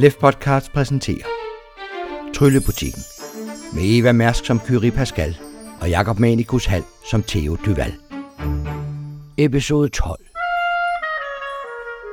[0.00, 1.26] Lef Podcast præsenterer
[2.34, 3.02] Tryllebutikken
[3.74, 5.38] med Eva Mærsk som Kyrie Pascal
[5.80, 7.94] og Jakob Manikus Hal som Theo Duval.
[9.36, 10.20] Episode 12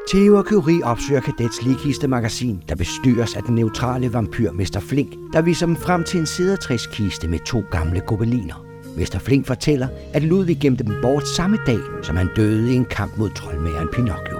[0.09, 4.79] Theo og Curie opsøger Kadets ligkiste magasin, der bestyres af den neutrale vampyr Mr.
[4.89, 8.65] Flink, der viser dem frem til en sædertræskiste med to gamle gobeliner.
[8.97, 9.19] Mr.
[9.19, 13.17] Flink fortæller, at Ludvig gemte dem bort samme dag, som han døde i en kamp
[13.17, 14.34] mod troldmageren Pinocchio.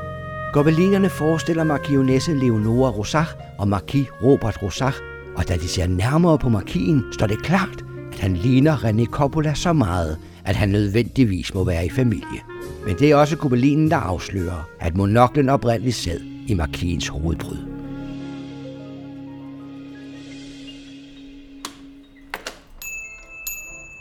[0.55, 4.97] Gobelinerne forestiller markionesse Leonora Rosach og marquis Robert Rosach,
[5.35, 9.53] og da de ser nærmere på markien, står det klart, at han ligner René Coppola
[9.53, 12.39] så meget, at han nødvendigvis må være i familie.
[12.85, 17.57] Men det er også gobelinen, der afslører, at monoklen oprindeligt sad i markiens hovedbryd.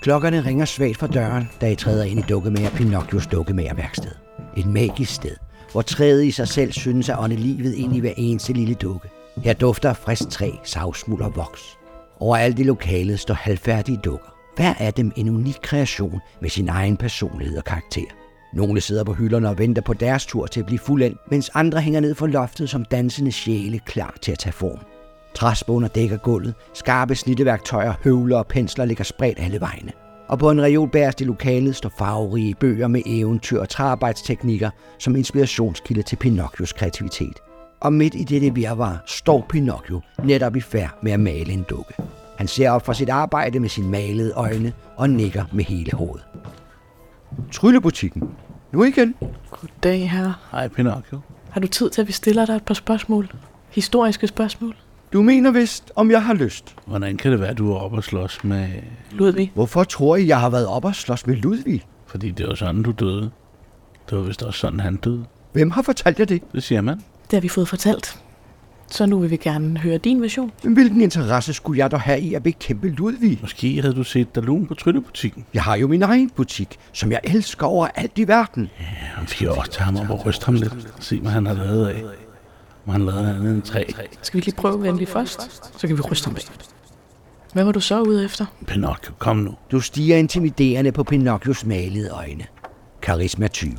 [0.02, 4.10] Klokkerne ringer svagt fra døren, da I træder ind i dukkemager Pinocchios dukkemagerværksted.
[4.57, 5.37] Et magisk sted,
[5.74, 9.09] hvor træet i sig selv synes at ånde livet ind i hver eneste lille dukke.
[9.37, 11.78] Her dufter frisk træ, savsmuld og voks.
[12.20, 14.34] Overalt i lokalet står halvfærdige dukker.
[14.57, 18.07] Hver af dem en unik kreation med sin egen personlighed og karakter.
[18.52, 21.80] Nogle sidder på hylderne og venter på deres tur til at blive fuldendt, mens andre
[21.80, 24.79] hænger ned for loftet som dansende sjæle klar til at tage form.
[25.34, 30.04] Træspåner dækker gulvet, skarpe snitteværktøjer, høvler og pensler ligger spredt alle vegne.
[30.35, 35.16] Og på en reol bærest i lokalet står farverige bøger med eventyr og træarbejdsteknikker som
[35.16, 37.40] inspirationskilde til Pinocchios kreativitet.
[37.80, 41.95] Og midt i dette virvar står Pinocchio netop i færd med at male en dukke.
[42.37, 46.24] Han ser op fra sit arbejde med sine malede øjne og nikker med hele hovedet.
[47.52, 48.23] Tryllebutikken.
[48.73, 49.15] Nu igen.
[49.51, 50.35] Goddag, herre.
[50.51, 51.21] Hej Pinocchio.
[51.51, 53.29] Har du tid til, at vi stiller dig et par spørgsmål?
[53.71, 54.74] Historiske spørgsmål?
[55.15, 56.76] Du mener vist, om jeg har lyst.
[56.87, 58.68] Hvordan kan det være, at du er oppe og slås med...
[59.12, 59.52] Ludvig?
[59.54, 61.82] Hvorfor tror I, jeg har været op og slås med Ludvig?
[62.06, 63.30] Fordi det var sådan, du døde.
[64.10, 65.25] Det var vist også sådan, han døde.
[65.53, 66.43] Hvem har fortalt jer det?
[66.53, 66.97] Det siger man.
[66.97, 68.19] Det har vi fået fortalt.
[68.91, 70.53] Så nu vil vi gerne høre din version.
[70.65, 73.38] Men hvilken interesse skulle jeg dog have i at bekæmpe Ludvig?
[73.41, 75.44] Måske havde du set Dalun på Tryllebutikken.
[75.54, 78.71] Jeg har jo min egen butik, som jeg elsker over alt i verden.
[78.81, 80.94] Ja, vi også tage ham op og ryste ham lidt.
[81.00, 82.03] Se, hvad han har lavet af.
[82.84, 83.84] Hvad han lavede andet end træ.
[84.22, 85.62] Skal vi lige prøve venligt først?
[85.81, 86.43] Så kan vi ryste ham af.
[87.53, 88.47] Hvad var du så ude efter?
[88.67, 89.55] Pinocchio, kom nu.
[89.71, 92.45] Du stiger intimiderende på Pinocchios malede øjne.
[93.03, 93.72] Karisma 20.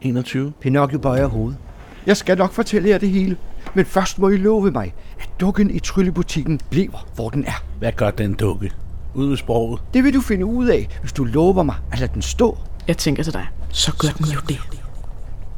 [0.00, 0.52] 21.
[0.60, 1.58] Pinocchio bøjer hovedet.
[2.06, 3.36] Jeg skal nok fortælle jer det hele.
[3.74, 7.64] Men først må I love mig, at dukken i tryllebutikken bliver, hvor den er.
[7.78, 8.72] Hvad gør den dukke?
[9.14, 9.80] Ud med sproget.
[9.94, 12.58] Det vil du finde ud af, hvis du lover mig at lade den stå.
[12.88, 13.46] Jeg tænker til dig.
[13.70, 14.60] Så gør den jo det.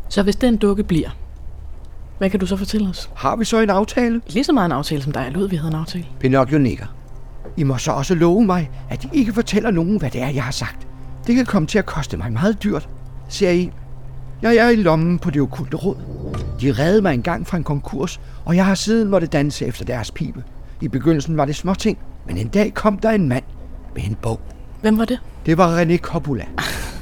[0.09, 1.11] Så hvis den dukke bliver,
[2.19, 3.11] hvad kan du så fortælle os?
[3.15, 4.21] Har vi så en aftale?
[4.29, 6.07] Lige så meget en aftale som dig og Ludvig havde en aftale.
[6.21, 6.87] Pinocchio nikker.
[7.57, 10.45] I må så også love mig, at I ikke fortæller nogen, hvad det er, jeg
[10.45, 10.87] har sagt.
[11.27, 12.89] Det kan komme til at koste mig meget dyrt.
[13.29, 13.71] Ser I,
[14.43, 15.97] jeg er i lommen på det okulte råd.
[16.61, 20.11] De reddede mig engang fra en konkurs, og jeg har siden måtte danse efter deres
[20.11, 20.45] pibe.
[20.81, 23.45] I begyndelsen var det småting, men en dag kom der en mand
[23.95, 24.41] med en bog.
[24.81, 25.19] Hvem var det?
[25.47, 26.45] Det var René Coppola.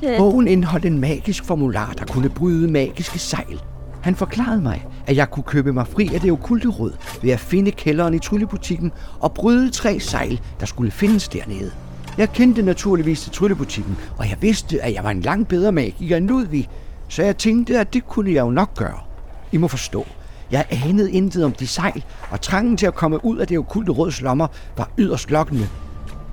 [0.00, 3.60] Bogen indeholdt en magisk formular, der kunne bryde magiske sejl.
[4.02, 7.40] Han forklarede mig, at jeg kunne købe mig fri af det okulte råd ved at
[7.40, 11.70] finde kælderen i tryllebutikken og bryde tre sejl, der skulle findes dernede.
[12.18, 16.16] Jeg kendte naturligvis til tryllebutikken, og jeg vidste, at jeg var en langt bedre magiker
[16.16, 16.68] end Ludvig,
[17.08, 18.98] så jeg tænkte, at det kunne jeg jo nok gøre.
[19.52, 20.06] I må forstå,
[20.50, 23.92] jeg anede intet om de sejl, og trangen til at komme ud af det okulte
[23.92, 24.46] råds lommer
[24.76, 25.68] var yderst lokkende.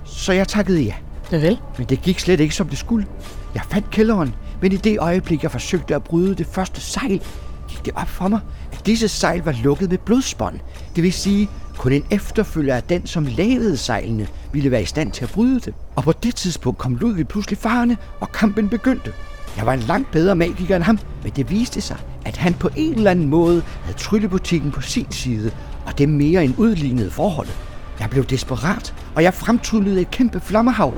[0.05, 0.93] Så jeg takkede ja.
[1.31, 1.59] Ja vel.
[1.77, 3.05] Men det gik slet ikke, som det skulle.
[3.57, 7.21] Jeg fandt kælderen, men i det øjeblik, jeg forsøgte at bryde det første sejl,
[7.67, 8.39] gik det op for mig,
[8.71, 10.59] at disse sejl var lukket med blodspånd.
[10.95, 15.11] Det vil sige, kun en efterfølger af den, som lavede sejlene, ville være i stand
[15.11, 15.73] til at bryde dem.
[15.95, 19.13] Og på det tidspunkt kom Ludvig pludselig farne, og kampen begyndte.
[19.57, 22.69] Jeg var en langt bedre magiker end ham, men det viste sig, at han på
[22.75, 25.51] en eller anden måde havde tryllebutikken på sin side,
[25.85, 27.57] og det mere end udlignede forholdet.
[27.99, 30.93] Jeg blev desperat, og jeg fremtryllede et kæmpe flammehav,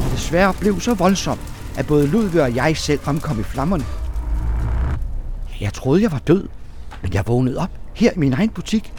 [0.00, 3.84] der desværre blev så voldsomt, at både Ludvig og jeg selv omkom i flammerne.
[5.60, 6.48] Jeg troede, jeg var død,
[7.02, 8.92] men jeg vågnede op her i min egen butik,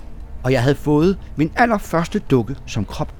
[0.43, 3.13] og jeg havde fået min allerførste dukke som krop.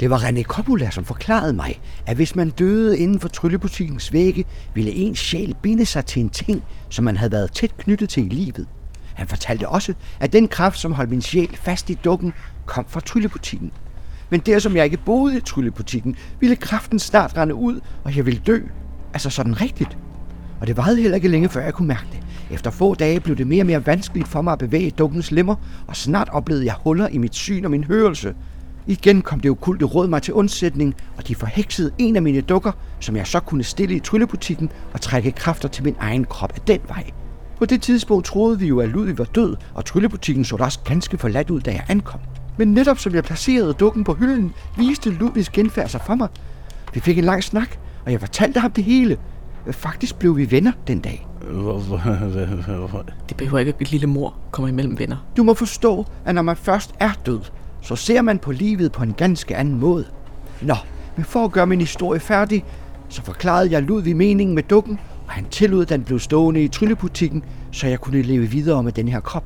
[0.00, 4.44] Det var René Coppola, som forklarede mig, at hvis man døde inden for tryllebutikkens vægge,
[4.74, 8.26] ville ens sjæl binde sig til en ting, som man havde været tæt knyttet til
[8.26, 8.66] i livet.
[9.14, 12.32] Han fortalte også, at den kraft, som holdt min sjæl fast i dukken,
[12.66, 13.72] kom fra tryllebutikken.
[14.30, 18.26] Men der som jeg ikke boede i tryllebutikken, ville kraften snart rende ud, og jeg
[18.26, 18.60] ville dø.
[19.12, 19.98] Altså sådan rigtigt.
[20.60, 22.20] Og det varede heller ikke længe, før jeg kunne mærke det.
[22.50, 25.54] Efter få dage blev det mere og mere vanskeligt for mig at bevæge dukkens lemmer,
[25.86, 28.34] og snart oplevede jeg huller i mit syn og min hørelse.
[28.86, 32.72] Igen kom det okulte råd mig til undsætning, og de forheksede en af mine dukker,
[33.00, 36.60] som jeg så kunne stille i tryllebutikken og trække kræfter til min egen krop af
[36.60, 37.10] den vej.
[37.58, 40.78] På det tidspunkt troede vi jo, at Ludvig var død, og tryllebutikken så da også
[40.84, 42.20] ganske forladt ud, da jeg ankom.
[42.58, 46.28] Men netop som jeg placerede dukken på hylden, viste Ludvigs genfærd sig for mig.
[46.94, 49.16] Vi fik en lang snak, og jeg fortalte ham det hele.
[49.70, 51.26] Faktisk blev vi venner den dag.
[53.28, 55.16] Det behøver ikke, at et lille mor kommer imellem venner.
[55.36, 57.40] Du må forstå, at når man først er død,
[57.82, 60.04] så ser man på livet på en ganske anden måde.
[60.62, 60.74] Nå,
[61.16, 62.64] men for at gøre min historie færdig,
[63.08, 66.68] så forklarede jeg Ludvig meningen med dukken, og han tillod, at den blev stående i
[66.68, 69.44] tryllebutikken, så jeg kunne leve videre med den her krop.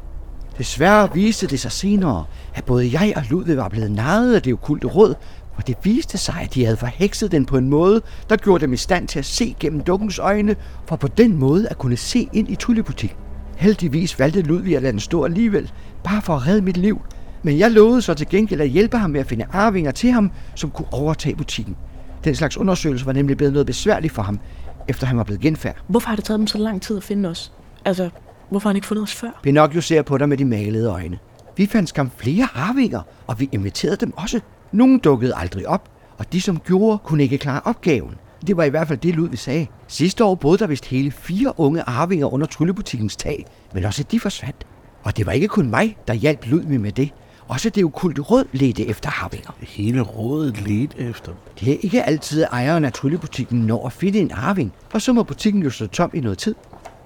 [0.59, 2.25] Desværre viste det sig senere,
[2.55, 5.15] at både jeg og Ludvig var blevet narret af det okulte råd,
[5.57, 8.73] og det viste sig, at de havde forhekset den på en måde, der gjorde dem
[8.73, 10.57] i stand til at se gennem dukkens øjne,
[10.87, 13.19] for på den måde at kunne se ind i tryllebutikken.
[13.57, 15.73] Heldigvis valgte Ludvig at lade den stå alligevel,
[16.05, 17.01] bare for at redde mit liv.
[17.43, 20.31] Men jeg lovede så til gengæld at hjælpe ham med at finde arvinger til ham,
[20.55, 21.77] som kunne overtage butikken.
[22.25, 24.41] Den slags undersøgelse var nemlig blevet noget besværligt for ham,
[24.89, 25.77] efter han var blevet genfærd.
[25.89, 27.53] Hvorfor har det taget dem så lang tid at finde os?
[27.85, 28.11] Altså,
[28.51, 29.41] hvorfor har han ikke fundet os før?
[29.43, 31.19] Pinocchio ser på dig med de malede øjne.
[31.57, 34.41] Vi fandt skam flere arvinger, og vi inviterede dem også.
[34.75, 35.89] Nogle dukkede aldrig op,
[36.19, 38.15] og de som gjorde, kunne ikke klare opgaven.
[38.47, 39.67] Det var i hvert fald det, Ludvig sagde.
[39.89, 44.21] Sidste år boede der vist hele fire unge arvinger under tryllebutikkens tag, men også de
[44.21, 44.67] forsvandt.
[45.03, 47.11] Og det var ikke kun mig, der hjalp Ludvig med det.
[47.49, 49.51] Også det okulte råd ledte efter arvinger.
[49.61, 51.33] hele rådet ledte efter.
[51.61, 55.13] Det er ikke altid, at ejeren af tryllebutikken når at finde en arving, og så
[55.13, 56.55] må butikken jo stå tom i noget tid.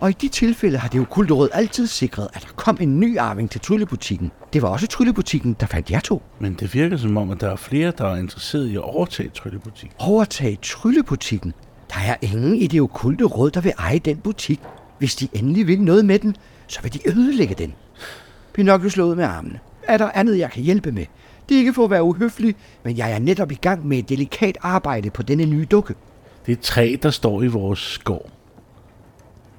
[0.01, 3.19] Og i de tilfælde har det okulte råd altid sikret, at der kom en ny
[3.19, 4.31] arving til tryllebutikken.
[4.53, 6.23] Det var også tryllebutikken, der fandt jer to.
[6.39, 9.29] Men det virker som om, at der er flere, der er interesseret i at overtage
[9.29, 9.97] tryllebutikken.
[9.99, 11.55] Overtage tryllebutikken.
[11.91, 14.61] Der er ingen i det okulte råd, der vil eje den butik.
[14.99, 16.37] Hvis de endelig vil noget med den,
[16.67, 17.75] så vil de ødelægge den.
[18.53, 19.59] Pinocchio slog ud med armene.
[19.83, 21.07] Er der andet, jeg kan hjælpe med?
[21.49, 22.55] Det er ikke for at være uhøflig,
[22.85, 25.95] men jeg er netop i gang med et delikat arbejde på denne nye dukke.
[26.47, 28.31] Det er træ, der står i vores skov.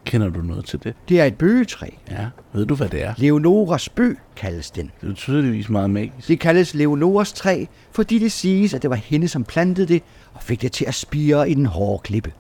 [0.10, 0.94] Kender du noget til det?
[1.10, 1.88] Det er et bøgetræ.
[2.12, 2.26] Ja.
[2.54, 3.14] Ved du, hvad det er?
[3.18, 4.92] Leonoras bøg kaldes den.
[5.02, 6.28] Det er tydeligvis meget magisk.
[6.28, 10.04] Det kaldes Leonoras træ, fordi det siges, at det var hende, som plantede det
[10.34, 12.32] og fik det til at spire i den hårde klippe.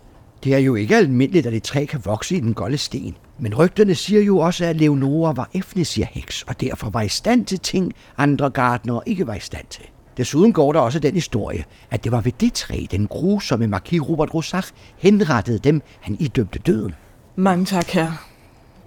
[0.43, 3.15] Det er jo ikke almindeligt, at et træ kan vokse i den golde sten.
[3.39, 7.59] Men rygterne siger jo også, at Leonora var Efnesir-heks, og derfor var i stand til
[7.59, 9.85] ting, andre gardnere ikke var i stand til.
[10.17, 14.01] Desuden går der også den historie, at det var ved det træ, den grusomme marquis
[14.09, 16.93] Robert Rosach henrettede dem, han idømte døden.
[17.39, 18.11] Mange tak, her.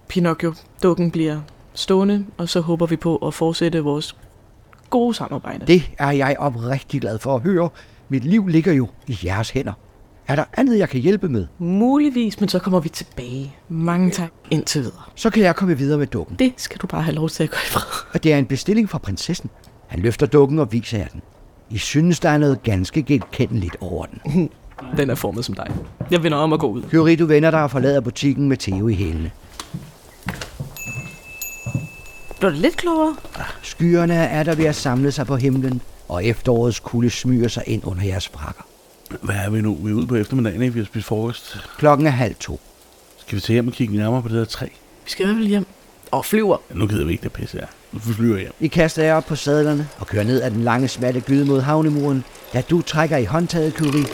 [0.08, 0.54] Pinocchio.
[0.82, 1.40] Dukken bliver
[1.75, 4.16] stående, og så håber vi på at fortsætte vores
[4.90, 5.66] gode samarbejde.
[5.66, 7.69] Det er jeg oprigtig glad for at høre.
[8.08, 9.72] Mit liv ligger jo i jeres hænder.
[10.28, 11.46] Er der andet, jeg kan hjælpe med?
[11.58, 13.54] Muligvis, men så kommer vi tilbage.
[13.69, 15.02] Mange tak indtil videre.
[15.14, 16.37] Så kan jeg komme videre med dukken.
[16.38, 18.06] Det skal du bare have lov til at gøre i fred.
[18.14, 19.50] Og det er en bestilling fra prinsessen.
[19.87, 21.22] Han løfter dukken og viser jer den.
[21.70, 24.50] I synes, der er noget ganske genkendeligt over den.
[24.96, 25.67] Den er formet som dig.
[26.11, 26.82] Jeg vender om at gå ud.
[26.90, 29.31] Kyrie, du vender dig og forlader butikken med Theo i hælene.
[32.40, 33.17] Blev det lidt klogere?
[33.62, 37.82] Skyerne er der ved at samle sig på himlen, og efterårets kulde smyger sig ind
[37.84, 38.62] under jeres frakker.
[39.20, 39.75] Hvad er vi nu?
[39.75, 40.75] Vi er ude på eftermiddagen, ikke?
[40.75, 41.69] Vi har spist frokost.
[41.79, 42.61] Klokken er halv to.
[43.17, 44.67] Skal vi tage hjem og kigge nærmere på det her træ?
[45.05, 45.67] Vi skal i hvert fald hjem.
[46.11, 46.56] Og flyver.
[46.70, 47.67] Ja, nu gider vi ikke det pisse her.
[47.93, 48.52] Nu flyver hjem.
[48.61, 51.61] I kaster jer op på sadlerne og kører ned ad den lange, smalle gyde mod
[51.61, 54.05] havnemuren, da du trækker i håndtaget, Kyrie,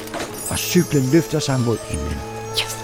[0.58, 2.18] og cyklen løfter sig mod himlen.
[2.52, 2.76] Yes.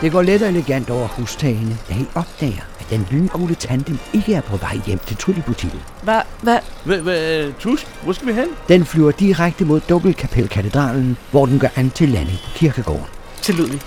[0.00, 4.34] Det går let og elegant over hustagene, da I opdager, at den lyngule tandem ikke
[4.34, 5.80] er på vej hjem til tryllebutikken.
[6.02, 6.20] Hvad?
[6.42, 6.58] Hvad?
[6.84, 8.48] Hvad, hvad, Tusk, hvor skal vi hen?
[8.68, 13.06] Den flyver direkte mod Dobbeltkapelkatedralen, hvor den gør an til landing på kirkegården.
[13.42, 13.80] Til Ludvig.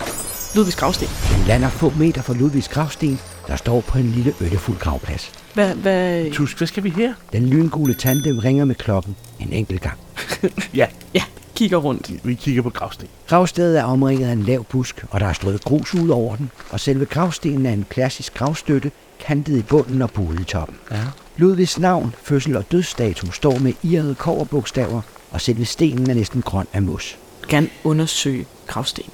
[0.56, 1.08] Ludvigs gravsten.
[1.38, 5.32] Den lander få meter fra Ludvigs gravsten, der står på en lille øllefuld gravplads.
[5.54, 5.76] Hvad?
[5.76, 6.32] Hvad?
[6.32, 7.14] Tusk, hvad skal vi her?
[7.34, 9.98] Den lyngule tandem ringer med klokken en enkelt gang.
[10.76, 11.24] Ja, Ja,
[11.56, 12.12] kigger rundt.
[12.28, 13.08] vi kigger på gravsten.
[13.28, 16.52] Gravstedet er omringet af en lav busk, og der er strøget grus ud over den,
[16.70, 20.78] og selve gravstenen er en klassisk gravstøtte, kantet i bunden og buet i toppen.
[20.92, 20.98] Ja.
[21.38, 26.68] Ludvigs navn, fødsel og dødsdato står med irrede koverbogstaver, og selve stenen er næsten grøn
[26.74, 27.18] af mos.
[27.48, 29.14] Gerne undersøge gravstenen.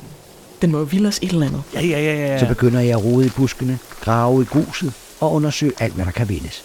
[0.61, 1.63] Den må jo vilde os et eller andet.
[1.73, 2.39] Ja, ja, ja, ja.
[2.39, 6.11] Så begynder jeg at rode i buskene, grave i gruset og undersøge alt, hvad der
[6.11, 6.63] kan vindes.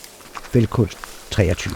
[0.53, 0.99] Fældkunst
[1.31, 1.75] 23.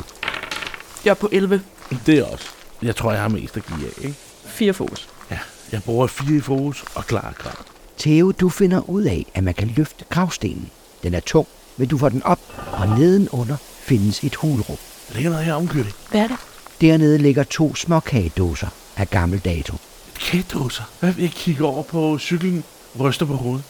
[1.04, 1.62] Jeg er på 11.
[2.06, 2.44] Det er også.
[2.82, 4.16] Jeg tror, jeg har mest at give af, ikke?
[4.46, 5.08] 4 fokus.
[5.30, 5.38] Ja,
[5.72, 7.64] jeg bruger fire i fokus og klar krav.
[7.98, 10.70] Theo, du finder ud af, at man kan løfte gravstenen.
[11.02, 11.46] Den er tung,
[11.76, 12.40] men du får den op,
[12.72, 14.76] og nedenunder findes et hulrum.
[15.08, 15.86] Der ligger noget her omkørt.
[16.10, 16.36] Hvad er det?
[16.80, 19.74] Dernede ligger to små kagedåser af gammel dato.
[20.20, 20.82] Kagedåser.
[21.00, 21.14] Hvad?
[21.18, 22.64] Jeg kigger over på cyklen,
[23.00, 23.64] ryster på hovedet.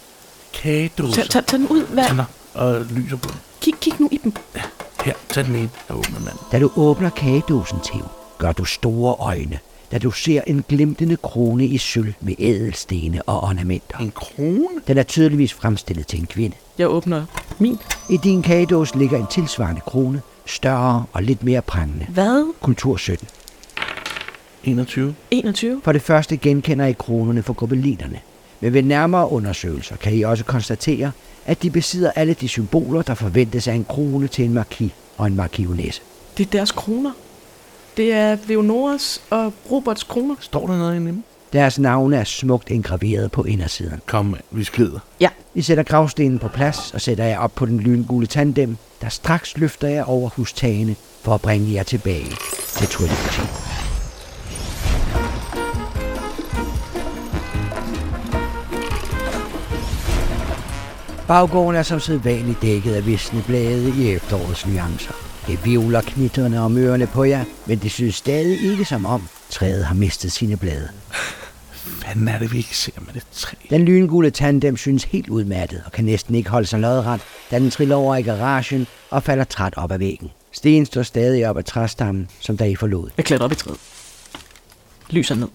[0.52, 1.22] Kagedåser.
[1.22, 1.86] Tag, tag, tag den ud.
[1.86, 2.04] Hvad?
[2.08, 3.28] Tænder og lyser på.
[3.60, 4.32] Kig, kig nu i dem.
[5.04, 5.70] Her, tag den ene.
[5.88, 6.40] Jeg åbner manden.
[6.52, 8.04] Da du åbner kagedåsen, Theo,
[8.38, 9.58] gør du store øjne,
[9.92, 13.98] da du ser en glimtende krone i sølv med ædelstene og ornamenter.
[13.98, 14.68] En krone?
[14.86, 16.56] Den er tydeligvis fremstillet til en kvinde.
[16.78, 17.24] Jeg åbner
[17.58, 17.78] min.
[18.10, 22.06] I din kagedås ligger en tilsvarende krone, større og lidt mere prangende.
[22.08, 22.52] Hvad?
[22.60, 23.28] Kultur 17.
[24.64, 25.14] 21.
[25.30, 25.80] 21?
[25.84, 28.20] For det første genkender I kronerne for gobelinerne.
[28.60, 31.12] Men ved nærmere undersøgelser kan I også konstatere,
[31.46, 35.26] at de besidder alle de symboler, der forventes af en krone til en marquis og
[35.26, 36.02] en markionesse.
[36.38, 37.12] Det er deres kroner.
[37.96, 40.34] Det er Leonoras og Roberts kroner.
[40.40, 41.22] Står der noget inde i dem?
[41.52, 44.00] Deres navne er smukt indgraveret på indersiden.
[44.06, 44.98] Kom, mand, vi skrider.
[45.20, 45.28] Ja.
[45.54, 49.56] I sætter gravstenen på plads og sætter jer op på den lyngule tandem, der straks
[49.56, 52.30] løfter jer over hustagene for at bringe jer tilbage
[52.76, 53.89] til Trinity.
[61.30, 65.12] Baggården er som sædvanligt dækket af visne blade i efterårets nuancer.
[65.46, 69.84] Det vivler knitterne om ørerne på jer, men det synes stadig ikke som om træet
[69.84, 70.88] har mistet sine blade.
[71.72, 73.56] Fanden er det, vi ikke ser med det træ?
[73.70, 77.20] Den lyngule tandem synes helt udmattet og kan næsten ikke holde sig lodret,
[77.50, 80.30] da den triller over i garagen og falder træt op ad væggen.
[80.52, 83.10] Sten står stadig op ad træstammen, som da I forlod.
[83.16, 83.78] Jeg klatrer op i træet.
[85.10, 85.48] Lyser ned.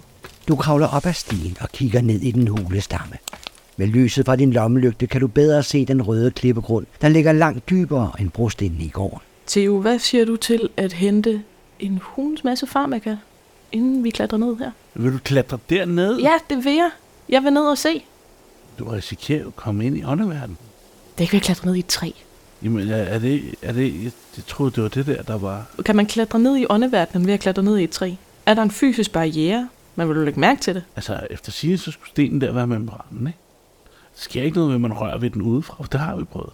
[0.48, 3.16] Du kravler op ad stien og kigger ned i den hule stamme.
[3.78, 7.70] Med lyset fra din lommelygte kan du bedre se den røde klippegrund, der ligger langt
[7.70, 9.20] dybere end brostenen i gården.
[9.48, 11.42] Theo, hvad siger du til at hente
[11.80, 13.16] en hunds masse farmaka,
[13.72, 14.72] inden vi klatrer ned her?
[14.94, 16.18] Vil du klatre derned?
[16.18, 16.90] Ja, det vil jeg.
[17.30, 18.04] Jeg vil ned og se.
[18.80, 20.58] Du risikerer at komme ind i åndeverdenen.
[21.12, 22.12] Det er ikke ved at klatre ned i et træ.
[22.64, 25.66] Jamen, er er det, er det, jeg, jeg troede, det var det der, der var...
[25.86, 28.12] Kan man klatre ned i åndeverdenen ved at klatre ned i et træ?
[28.46, 29.70] Er der en fysisk barriere?
[29.96, 30.84] Man vil jo lægge mærke til det.
[30.96, 33.40] Altså, efter sigende, så skulle stenen der være membranen, ikke?
[34.16, 35.86] Der sker ikke noget ved, at man rører ved den udefra.
[35.92, 36.50] Det har vi prøvet.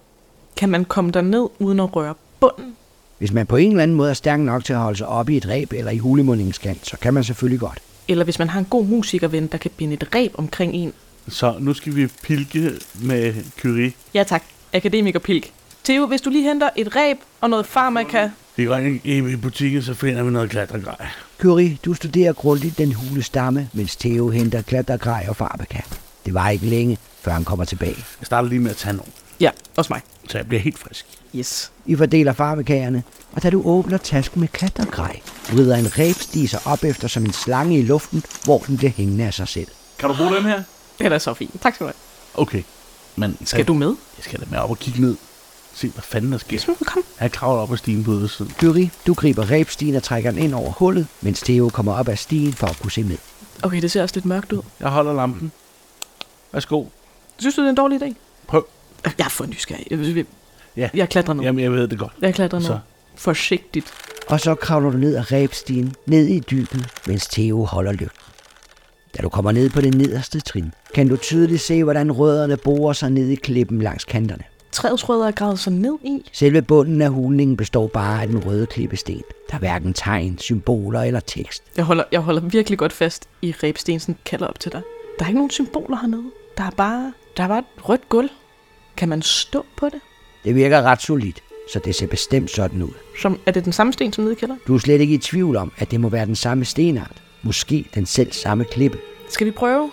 [0.58, 2.76] Kan man komme derned uden at røre bunden?
[3.18, 5.34] Hvis man på en eller anden måde er stærk nok til at holde sig oppe
[5.34, 7.80] i et ræb eller i hulemundingskant, så kan man selvfølgelig godt.
[8.08, 10.94] Eller hvis man har en god musikerven, der kan binde et reb omkring en.
[11.28, 13.92] Så nu skal vi pilke med Curie.
[14.14, 15.52] Ja tak, akademiker Pilk.
[15.84, 19.82] Theo, hvis du lige henter et reb og noget farmaka, Vi går ind i butikken,
[19.82, 21.08] så finder vi noget klatregrej.
[21.40, 25.80] Curie, du studerer grundigt den hule stamme, mens Theo henter klattergrej og farbeka.
[26.26, 27.96] Det var ikke længe, før han kommer tilbage.
[28.20, 30.02] Jeg starter lige med at tage nogle, ja, også mig.
[30.30, 31.06] så jeg bliver helt frisk.
[31.36, 31.72] Yes.
[31.86, 35.20] I fordeler farbekagerne, og da du åbner tasken med klattergrej,
[35.52, 39.24] vrider en rebstige sig op efter som en slange i luften, hvor den bliver hængende
[39.26, 39.68] af sig selv.
[40.00, 40.64] Kan du bruge den her?
[40.98, 41.62] Det er da så fint.
[41.62, 42.42] Tak skal du have.
[42.42, 42.64] Okay.
[43.16, 43.88] Men Skal du med?
[44.18, 45.16] Jeg skal da med op og kigge ned.
[45.74, 46.60] Se, hvad fanden der sker.
[46.60, 47.04] Så kom.
[47.20, 48.52] Jeg kravler op ad stigen på ydersiden.
[48.60, 52.16] Curie, du griber rebstigen og trækker den ind over hullet, mens Theo kommer op ad
[52.16, 53.18] stigen for at kunne se med.
[53.64, 54.62] Okay, det ser også lidt mørkt ud.
[54.80, 55.52] Jeg holder lampen.
[56.52, 56.86] Værsgo.
[57.42, 58.14] Synes du, det er en dårlig idé?
[58.48, 58.66] Prøv.
[59.18, 59.88] Jeg er for nysgerrig.
[59.92, 60.26] Jeg,
[60.78, 60.90] Ja.
[60.94, 61.44] jeg klatrer ned.
[61.44, 62.14] Jamen, jeg ved det godt.
[62.22, 62.68] Jeg klatrer ned.
[62.68, 62.80] Så.
[63.16, 63.94] Forsigtigt.
[64.28, 68.20] Og så kravler du ned ad rebstigen, ned i dybet, mens Theo holder lygten.
[69.18, 72.94] Da du kommer ned på det nederste trin, kan du tydeligt se, hvordan rødderne borer
[72.94, 74.44] sig ned i klippen langs kanterne.
[74.72, 76.30] Træets rødder er gravet sig ned i.
[76.34, 79.22] Selve bunden af hulningen består bare af den røde klippesten.
[79.50, 81.64] Der er hverken tegn, symboler eller tekst.
[81.78, 84.82] Jeg holder, jeg holder virkelig godt fast i rebstensen kalder op til dig.
[85.20, 86.24] Der er ikke nogen symboler hernede.
[86.62, 88.30] Der er bare, der er bare et rødt gulv.
[88.98, 90.00] Kan man stå på det?
[90.44, 92.92] Det virker ret solidt, så det ser bestemt sådan ud.
[93.22, 94.62] Som, er det den samme sten som nede i kælderen?
[94.68, 97.22] Du er slet ikke i tvivl om, at det må være den samme stenart.
[97.42, 98.98] Måske den selv samme klippe.
[99.30, 99.92] Skal vi prøve?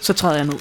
[0.00, 0.58] Så træder jeg ned.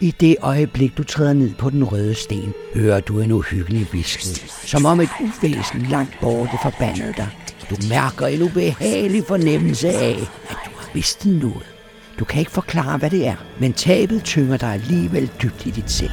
[0.00, 4.50] I det øjeblik, du træder ned på den røde sten, hører du en uhyggelig visken.
[4.66, 7.28] Som om et uvæsen langt borte forbandede dig.
[7.70, 11.79] Du mærker en ubehagelig fornemmelse af, at du har mistet noget.
[12.20, 15.90] Du kan ikke forklare, hvad det er, men tabet tynger dig alligevel dybt i dit
[15.90, 16.10] sind.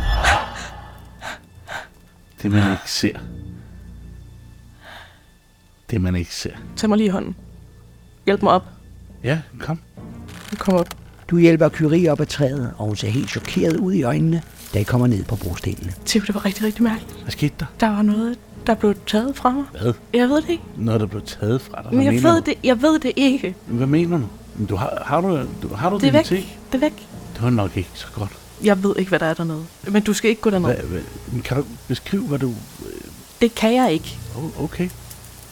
[2.41, 3.19] Det, man ikke ser.
[5.91, 6.51] Det, man ikke ser.
[6.75, 7.35] Tag mig lige i hånden.
[8.25, 8.63] Hjælp mig op.
[9.23, 9.79] Ja, kom.
[10.57, 10.87] Kom op.
[11.29, 14.41] Du hjælper Kyrie op ad træet, og hun ser helt chokeret ud i øjnene,
[14.73, 15.93] da I kommer ned på brostenene.
[16.05, 17.21] Theo, det var rigtig, rigtig mærkeligt.
[17.21, 17.65] Hvad skete der?
[17.79, 19.65] Der var noget, der blev taget fra mig.
[19.81, 19.93] Hvad?
[20.13, 20.63] Jeg ved det ikke.
[20.77, 21.93] Noget, der blev taget fra dig.
[21.93, 22.45] Men jeg mener ved du?
[22.45, 23.55] det, jeg ved det ikke.
[23.67, 24.27] Hvad mener du?
[24.57, 26.25] Men Du har, har du, du, har du Det er væk.
[26.25, 26.45] ting?
[26.71, 27.07] Det er væk.
[27.33, 28.31] Det var nok ikke så godt.
[28.63, 29.65] Jeg ved ikke, hvad der er dernede.
[29.87, 30.75] Men du skal ikke gå derned.
[30.83, 32.53] Hvad, men kan du beskrive, hvad du...
[33.41, 34.17] Det kan jeg ikke.
[34.37, 34.89] Oh, okay.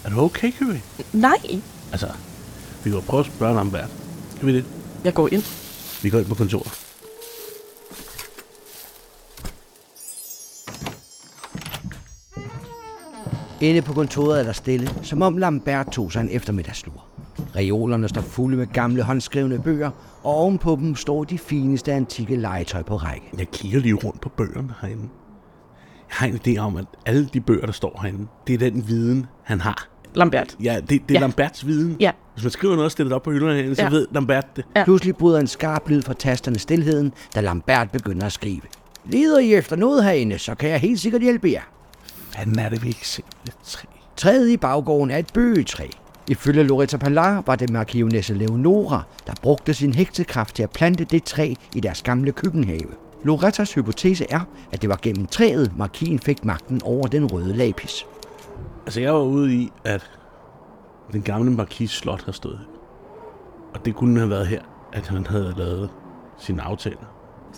[0.03, 0.81] Er du okay, Kyrie?
[1.13, 1.59] Nej.
[1.91, 2.07] Altså,
[2.83, 3.89] vi jo prøve at spørge Lambert.
[4.39, 4.65] Kan vi det?
[5.03, 5.43] Jeg går ind.
[6.03, 6.71] Vi går ind på kontoret.
[13.61, 17.03] Inde på kontoret er der stille, som om Lambert tog sig en eftermiddagslur.
[17.55, 19.91] Reolerne står fulde med gamle håndskrevne bøger,
[20.23, 23.25] og ovenpå dem står de fineste antikke legetøj på række.
[23.37, 25.09] Jeg kigger lige rundt på bøgerne herinde.
[26.09, 28.87] Jeg har en idé om, at alle de bøger, der står herinde, det er den
[28.87, 29.87] viden, han har.
[30.13, 30.55] Lambert.
[30.63, 31.19] Ja, det, det er Ja.
[31.19, 31.97] Lamberts viden.
[31.99, 32.11] Ja.
[32.33, 33.89] Hvis man skriver noget og stiller det op på hylderne herinde, så Ja.
[33.89, 34.65] ved Lambert det.
[34.75, 34.83] Ja.
[34.83, 38.61] Pludselig bryder en skarp lyd fra tasterne stilheden, da Lambert begynder at skrive.
[39.05, 41.61] Leder I efter noget herinde, så kan jeg helt sikkert hjælpe jer.
[42.29, 43.85] Fanden er det, vi ikke ser det træ?
[44.17, 45.87] Træet i baggården er et bøgetræ.
[46.27, 51.23] Ifølge Loretta Pallar var det markionesse Leonora, der brugte sin heksekraft til at plante det
[51.23, 52.87] træ i deres gamle køkkenhave.
[53.23, 54.39] Lorettas hypotese er,
[54.71, 58.05] at det var gennem træet, markien fik magten over den røde lapis.
[58.85, 60.11] Altså, jeg var ude i, at
[61.11, 62.59] den gamle markis slot har stået.
[63.73, 64.61] Og det kunne have været her,
[64.93, 65.89] at han havde lavet
[66.37, 67.15] sine aftaler.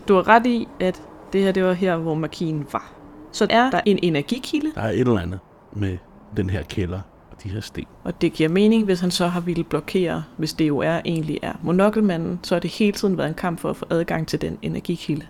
[0.07, 1.01] Du har ret i, at
[1.33, 2.93] det her det var her, hvor markien var.
[3.31, 5.39] Så er der en energikilde, Der er et eller andet
[5.73, 5.97] med
[6.37, 6.99] den her kælder
[7.47, 7.85] de her sten.
[8.03, 11.39] og det giver mening, hvis han så har ville blokere, hvis det jo er egentlig
[11.41, 14.41] er monokkelmanden, så har det hele tiden været en kamp for at få adgang til
[14.41, 15.25] den energikilde.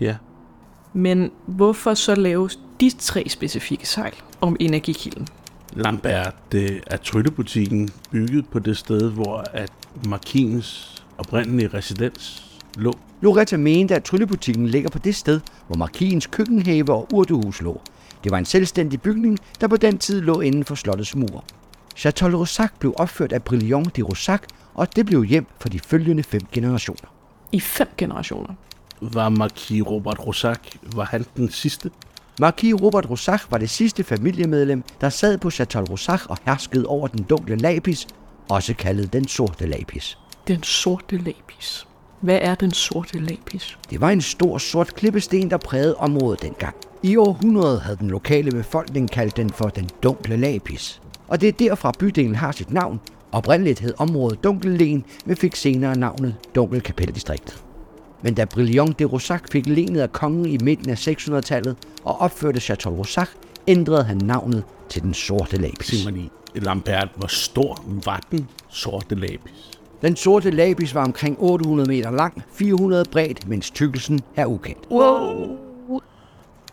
[0.00, 0.16] Ja.
[0.92, 2.48] Men hvorfor så lave
[2.80, 5.28] de tre specifikke sejl om energikilden?
[5.72, 9.72] Lambert, det er tryllebutikken bygget på det sted, hvor at
[10.08, 12.92] markiens oprindelige residens lå.
[13.20, 17.80] Loretta mente, at tryllebutikken ligger på det sted, hvor markiens køkkenhave og urtehus lå.
[18.24, 21.44] Det var en selvstændig bygning, der på den tid lå inden for slottets mur.
[21.96, 24.40] Chateau Rosac blev opført af Brillant de Rosac,
[24.74, 27.08] og det blev hjem for de følgende fem generationer.
[27.52, 28.54] I fem generationer.
[29.00, 30.58] Var marquis Robert Rosac,
[30.94, 31.90] var han den sidste?
[32.40, 37.06] Marquis Robert Rosac var det sidste familiemedlem, der sad på Chateau Rosac og herskede over
[37.08, 38.06] den dunkle lapis,
[38.48, 40.18] også kaldet den sorte lapis.
[40.48, 41.86] Den sorte lapis.
[42.20, 43.78] Hvad er den sorte lapis?
[43.90, 46.74] Det var en stor sort klippesten, der prægede området dengang.
[47.02, 51.01] I århundrede havde den lokale befolkning kaldt den for den dunkle lapis.
[51.32, 53.00] Og det er derfra bydelen har sit navn.
[53.32, 57.62] Oprindeligt hed området Dunkellen, men fik senere navnet Dunkelkapeldistrikt.
[58.22, 62.60] Men da Brillant de Rosac fik lenet af kongen i midten af 600-tallet og opførte
[62.60, 63.28] Chateau Rosac,
[63.66, 65.86] ændrede han navnet til den sorte lapis.
[65.86, 69.70] Sig mig lige, Lambert, hvor stor var den sorte lapis?
[70.02, 74.90] Den sorte lapis var omkring 800 meter lang, 400 bredt, mens tykkelsen er ukendt.
[74.90, 75.58] Wow!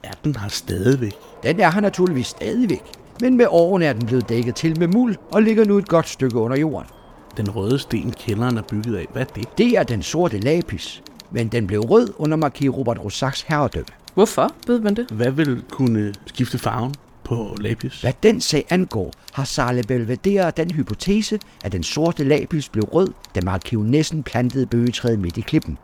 [0.03, 1.13] Er den her stadigvæk?
[1.43, 2.83] Den er her naturligvis stadigvæk,
[3.21, 6.09] men med årene er den blevet dækket til med muld og ligger nu et godt
[6.09, 6.89] stykke under jorden.
[7.37, 9.57] Den røde sten, kælderen er bygget af, hvad er det?
[9.57, 13.87] Det er den sorte lapis, men den blev rød under marquis Robert Rosacs herredømme.
[14.13, 15.07] Hvorfor ved man det?
[15.11, 18.01] Hvad vil kunne skifte farven på lapis?
[18.01, 23.07] Hvad den sag angår, har Sarle Belvedere den hypotese, at den sorte lapis blev rød,
[23.35, 25.77] da markionessen plantede bøgetræet midt i klippen.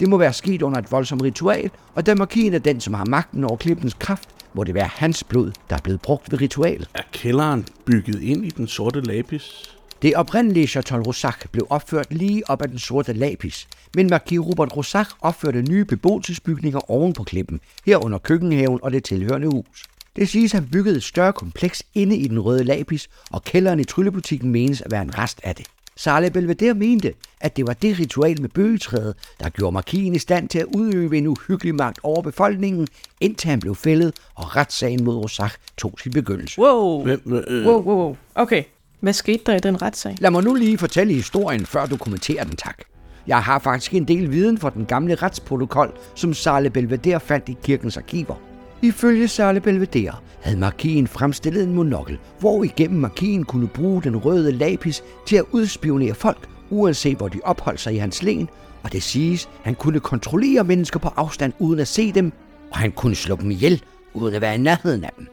[0.00, 3.04] Det må være sket under et voldsomt ritual, og da markien er den, som har
[3.04, 6.90] magten over klippens kraft, må det være hans blod, der er blevet brugt ved ritualet.
[6.94, 9.76] Er kælderen bygget ind i den sorte lapis?
[10.02, 14.76] Det oprindelige Chateau Rosac blev opført lige op ad den sorte lapis, men marquis Robert
[14.76, 19.84] Rosac opførte nye beboelsesbygninger oven på klippen, herunder køkkenhaven og det tilhørende hus.
[20.16, 23.80] Det siges, at han byggede et større kompleks inde i den røde lapis, og kælderen
[23.80, 25.66] i tryllebutikken menes at være en rest af det.
[26.00, 30.48] Sarle Belvedere mente, at det var det ritual med bøgetræet, der gjorde markien i stand
[30.48, 32.88] til at udøve en uhyggelig magt over befolkningen,
[33.20, 36.60] indtil han blev fældet, og retssagen mod Rosac tog sin begyndelse.
[36.60, 37.02] Wow!
[37.02, 38.16] Hvem, øh, Wow, wow, wow.
[38.34, 38.64] Okay.
[39.00, 40.16] Hvad skete der i den retssag?
[40.18, 42.78] Lad mig nu lige fortælle historien, før du kommenterer den, tak.
[43.26, 47.56] Jeg har faktisk en del viden fra den gamle retsprotokol, som Sarle Belvedere fandt i
[47.62, 48.49] kirkens arkiver.
[48.82, 54.52] Ifølge Sarle Belvedere havde markien fremstillet en monokkel, hvor igennem markien kunne bruge den røde
[54.52, 58.48] lapis til at udspionere folk, uanset hvor de opholdt sig i hans len,
[58.82, 62.32] og det siges, han kunne kontrollere mennesker på afstand uden at se dem,
[62.70, 63.82] og han kunne slå dem ihjel
[64.14, 65.26] uden at være i nærheden af dem.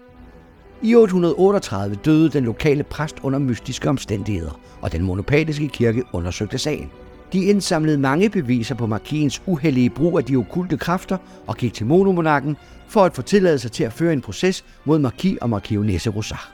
[0.81, 6.91] I 838 døde den lokale præst under mystiske omstændigheder, og den monopatiske kirke undersøgte sagen.
[7.33, 11.85] De indsamlede mange beviser på markiens uheldige brug af de okulte kræfter og gik til
[11.85, 16.51] monomonarken for at få tilladelse til at føre en proces mod marki og markionesse Rosar.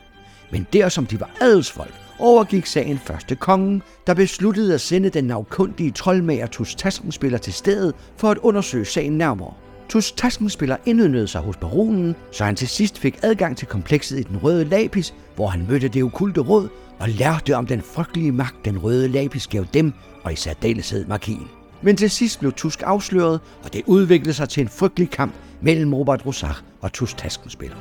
[0.51, 5.23] Men der som de var adelsfolk, overgik sagen første kongen, der besluttede at sende den
[5.23, 9.53] navkundige troldmager Tus Taskenspiller til stedet for at undersøge sagen nærmere.
[9.89, 14.23] Tus Taskenspiller indøndede sig hos baronen, så han til sidst fik adgang til komplekset i
[14.23, 16.67] den røde lapis, hvor han mødte det okulte råd
[17.03, 21.47] og lærte om den frygtelige magt, den røde lapis gav dem, og i særdeleshed markien.
[21.81, 25.93] Men til sidst blev Tusk afsløret, og det udviklede sig til en frygtelig kamp mellem
[25.93, 27.75] Robert Rosac og Tus Taskenspiller.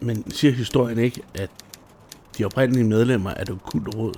[0.00, 1.50] Men siger historien ikke, at
[2.38, 4.14] de oprindelige medlemmer af det okulte råd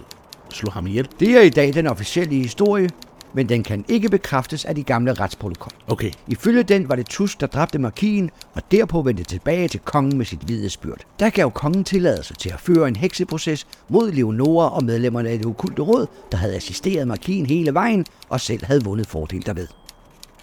[0.51, 1.09] slog ham ihjel?
[1.21, 2.89] Det er i dag den officielle historie,
[3.37, 5.73] men den kan ikke bekræftes af de gamle retsprotokol.
[5.89, 10.19] Okay, Ifølge den var det Tusk, der dræbte markien, og derpå vendte tilbage til kongen
[10.19, 11.07] med sit hvide spyrt.
[11.21, 15.47] Der gav kongen tilladelse til at føre en hekseproces mod Leonora og medlemmerne af det
[15.47, 19.67] okulte råd, der havde assisteret markien hele vejen og selv havde vundet fordel derved.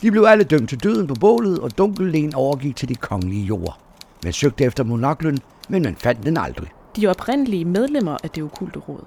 [0.02, 3.80] De blev alle dømt til døden på bålet, og Dunkellen overgik til de kongelige jorder.
[4.24, 6.68] Men søgte efter monoklen, men man fandt den aldrig.
[6.96, 9.06] De oprindelige medlemmer af det okulte råd.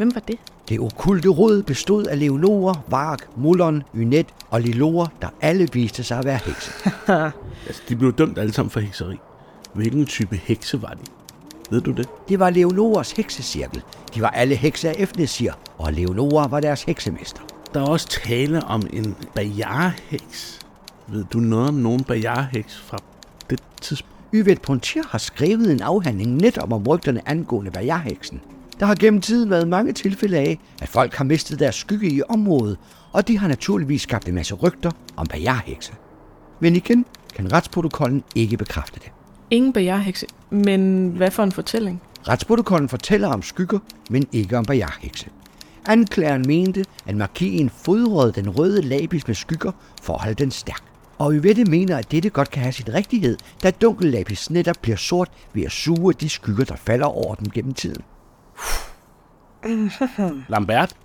[0.00, 0.38] Hvem var det?
[0.68, 6.18] Det okulte råd bestod af Leonora, Vark, Mullon, Ynet og Lilora, der alle viste sig
[6.18, 6.70] at være hekse.
[7.66, 9.16] Altså, de blev dømt alle sammen for hekseri.
[9.74, 11.10] Hvilken type hekse var de?
[11.70, 12.08] Ved du det?
[12.28, 13.82] Det var Leonoras heksecirkel.
[14.14, 17.40] De var alle hekse af Efnesir, og Leonora var deres heksemester.
[17.74, 20.58] Der er også tale om en bajarheks.
[21.06, 22.98] Ved du noget om nogen bajarheks fra
[23.50, 24.16] det tidspunkt?
[24.34, 28.40] Yvette Pontier har skrevet en afhandling netop om rygterne angående Bajarheksen.
[28.80, 32.22] Der har gennem tiden været mange tilfælde af, at folk har mistet deres skygge i
[32.28, 32.78] området,
[33.12, 35.92] og de har naturligvis skabt en masse rygter om Bajarhekse.
[36.60, 39.12] Men igen kan retsprotokollen ikke bekræfte det.
[39.50, 40.26] Ingen bajarhekse.
[40.50, 42.02] Men hvad for en fortælling?
[42.28, 43.78] Retsprotokollen fortæller om skygger,
[44.10, 45.26] men ikke om Bajarhekse.
[45.86, 50.82] Anklageren mente, at markien fodrede den røde labis med skygger for at holde den stærk.
[51.18, 54.96] Og Yvette mener, at dette godt kan have sit rigtighed, da dunkel lapis netop bliver
[54.96, 58.02] sort ved at suge de skygger, der falder over den gennem tiden.
[60.48, 60.96] Lambert,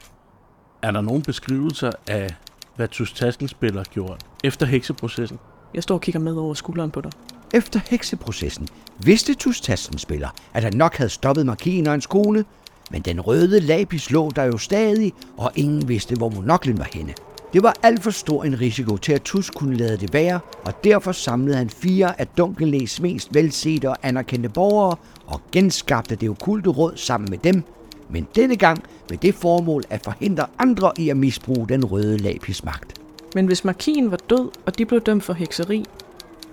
[0.81, 2.35] er der nogen beskrivelser af,
[2.75, 5.39] hvad Tus Taskenspiller gjorde efter hekseprocessen?
[5.73, 7.11] Jeg står og kigger med over skulderen på dig.
[7.53, 8.67] Efter hekseprocessen
[8.99, 12.45] vidste Tustassen spiller, at han nok havde stoppet markien og hans kone,
[12.91, 17.13] men den røde lapis lå der jo stadig, og ingen vidste, hvor monoklen var henne.
[17.53, 20.83] Det var alt for stor en risiko til, at Tus kunne lade det være, og
[20.83, 24.95] derfor samlede han fire af Dunkelnæs mest velsete og anerkendte borgere
[25.27, 27.63] og genskabte det okulte råd sammen med dem,
[28.09, 32.63] men denne gang med det formål at forhindre andre i at misbruge den røde lapis
[32.63, 33.01] magt.
[33.35, 35.85] Men hvis markien var død, og de blev dømt for hekseri,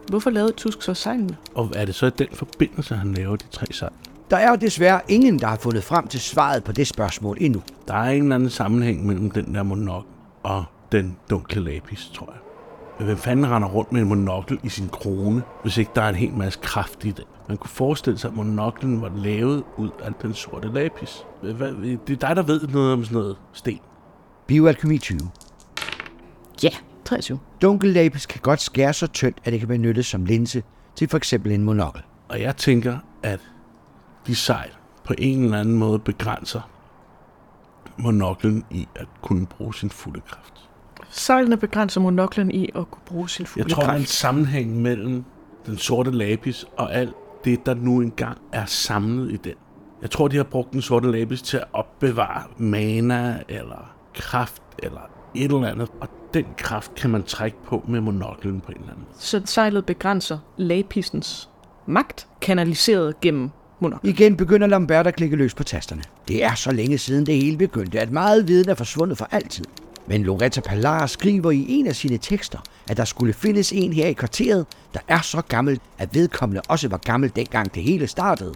[0.09, 1.37] hvorfor lavede Tusk så sejlene?
[1.55, 3.93] Og er det så den forbindelse, han laver de tre sejl?
[4.31, 7.63] Der er desværre ingen, der har fundet frem til svaret på det spørgsmål endnu.
[7.89, 10.05] Der er en eller anden sammenhæng mellem den der monok
[10.43, 12.42] og den dunkle lapis, tror jeg.
[12.99, 16.09] Men hvem fanden render rundt med en monokkel i sin krone, hvis ikke der er
[16.09, 17.25] en hel masse kraft i det?
[17.49, 21.27] Man kunne forestille sig, at monoklen var lavet ud af den sorte lapis.
[21.43, 21.73] Hvad,
[22.07, 23.81] det er dig, der ved noget om sådan noget sten.
[24.47, 25.19] Bioalkemi 20.
[26.63, 26.71] Ja,
[27.05, 27.39] 23.
[27.63, 30.63] Dunkel lapis kan godt skære så tyndt, at det kan benyttes som linse
[30.97, 32.03] til for eksempel en monokkel.
[32.29, 33.41] Og jeg tænker, at
[34.27, 34.71] de sejl
[35.05, 36.61] på en eller anden måde begrænser
[37.99, 40.62] monoklen i at kunne bruge sin fulde kraft.
[41.13, 44.83] Sejlene begrænser monoklen i at kunne bruge sin fulde Jeg tror, der er en sammenhæng
[44.83, 45.25] mellem
[45.67, 49.55] den sorte lapis og alt det, der nu engang er samlet i den.
[50.03, 55.01] Jeg tror, de har brugt den sorte lapis til at opbevare mana eller kraft eller
[55.35, 55.89] et eller andet.
[56.01, 59.07] Og den kraft kan man trække på med monoklen på en eller anden.
[59.19, 61.49] Så sejlet begrænser lapisens
[61.87, 64.13] magt, kanaliseret gennem monoklen.
[64.13, 66.03] Igen begynder Lambert at klikke løs på tasterne.
[66.29, 69.65] Det er så længe siden det hele begyndte, at meget viden er forsvundet for altid.
[70.07, 74.07] Men Loretta Pallar skriver i en af sine tekster, at der skulle findes en her
[74.07, 78.55] i kvarteret, der er så gammel, at vedkommende også var gammel dengang det hele startede.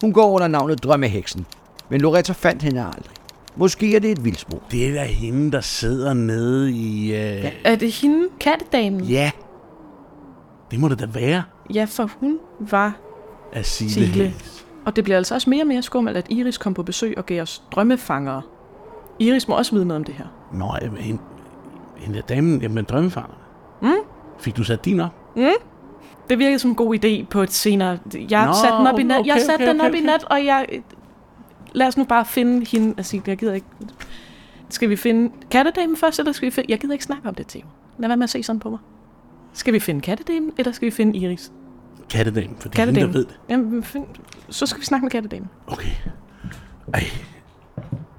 [0.00, 1.46] Hun går under navnet Drømmeheksen,
[1.88, 3.12] men Loretta fandt hende aldrig.
[3.56, 4.62] Måske er det et vildspor.
[4.70, 7.04] Det er da hende, der sidder nede i...
[7.06, 7.10] Øh...
[7.14, 7.50] Ja.
[7.64, 9.00] Er det hende, kattedamen?
[9.04, 9.30] ja.
[10.70, 11.42] Det må det da være
[11.74, 12.96] Ja, for hun var
[13.62, 14.24] Sigle.
[14.24, 14.34] det.
[14.86, 17.26] Og det bliver altså også mere og mere skummelt, at Iris kom på besøg og
[17.26, 18.42] gav os drømmefangere.
[19.18, 20.26] Iris må også vide noget om det her.
[20.52, 21.22] Nå, jamen, hende,
[21.96, 23.34] hende der damen, jamen drømmefangerne.
[23.82, 23.92] Mm?
[24.38, 25.36] Fik du sat din op?
[26.30, 27.98] Det virkede som en god idé på et senere...
[28.30, 29.98] Jeg Nå, satte den op i nat, okay, jeg satte okay, den okay, op i
[29.98, 30.06] okay.
[30.06, 30.66] nat, og jeg...
[31.72, 32.94] Lad os nu bare finde hende...
[32.96, 33.66] Altså, jeg gider ikke...
[34.68, 36.70] Skal vi finde kattedamen først, eller skal vi finde...
[36.70, 37.62] Jeg gider ikke snakke om det, Theo.
[37.98, 38.78] Lad være med at se sådan på mig.
[39.52, 41.52] Skal vi finde kattedamen, eller skal vi finde Iris?
[42.10, 43.38] Kattedamen, for det er hende, der ved det.
[43.48, 44.04] Jamen, find...
[44.48, 45.48] Så skal vi snakke med kattedamen.
[45.66, 45.90] Okay.
[46.94, 47.04] Ej.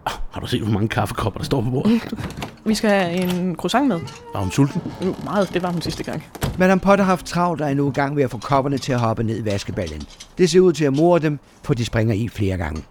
[0.10, 2.02] Oh, har du set, hvor mange kaffekopper, der står på bordet?
[2.66, 4.00] Vi skal have en croissant med.
[4.34, 4.82] Var hun sulten?
[5.02, 6.24] Mm, Meget, det var hun sidste gang.
[6.58, 8.92] Madame Potter har haft travlt og er nu i gang med at få kopperne til
[8.94, 10.02] at hoppe ned i vaskeballen.
[10.38, 12.84] Det ser ud til at more dem, for de springer i flere gange.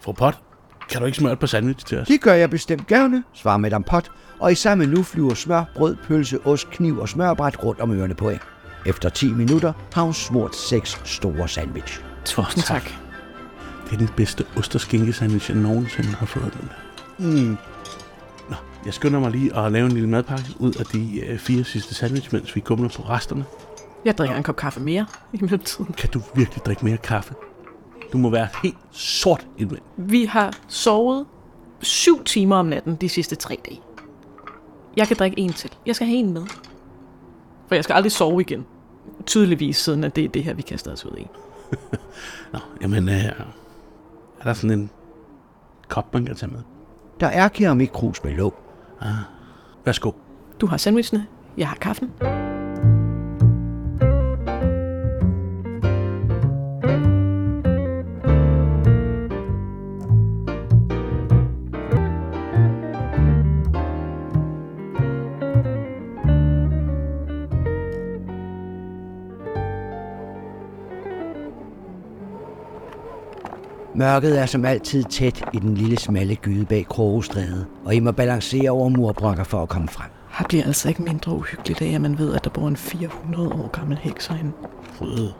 [0.00, 0.38] Fru Pot,
[0.90, 2.06] kan du ikke smøre et par sandwich til os?
[2.08, 5.96] Det gør jeg bestemt gerne, svarer Madame Pot, og i samme nu flyver smør, brød,
[6.08, 8.44] pølse, ost, kniv og smørbræt rundt om ørerne på hende.
[8.86, 12.00] Efter 10 minutter har hun smurt seks store sandwich.
[12.24, 13.07] Tusind tak.
[13.88, 16.58] Det er den bedste ost- og skinkesandwich, jeg nogensinde har fået.
[17.18, 17.56] Mm.
[18.50, 21.64] Nå, jeg skynder mig lige at lave en lille madpakke ud af de øh, fire
[21.64, 23.44] sidste sandwich, mens vi kumler på resterne.
[24.04, 25.92] Jeg drikker en kop kaffe mere i mellemtiden.
[25.92, 27.34] Kan du virkelig drikke mere kaffe?
[28.12, 29.90] Du må være helt sort indvendigt.
[29.96, 31.26] Vi har sovet
[31.80, 33.80] syv timer om natten de sidste tre dage.
[34.96, 35.70] Jeg kan drikke en til.
[35.86, 36.46] Jeg skal have en med.
[37.68, 38.66] For jeg skal aldrig sove igen.
[39.26, 41.26] Tydeligvis siden, at det er det her, vi kaster os ud i.
[42.52, 43.32] Nå, jamen, øh,
[44.40, 44.90] er der sådan en
[45.88, 46.60] kop, man kan tage med?
[47.20, 48.54] Der er keramikkrus med låg.
[49.84, 50.12] Værsgo.
[50.60, 51.26] Du har sandwichene.
[51.56, 52.10] Jeg har kaffen.
[73.98, 78.12] Mørket er som altid tæt i den lille smalle gyde bag Krogestræde, og I må
[78.12, 80.10] balancere over murbrokker for at komme frem.
[80.30, 83.48] Her bliver altså ikke mindre uhyggeligt af, at man ved, at der bor en 400
[83.48, 84.52] år gammel heks herinde.
[85.00, 85.32] Røde.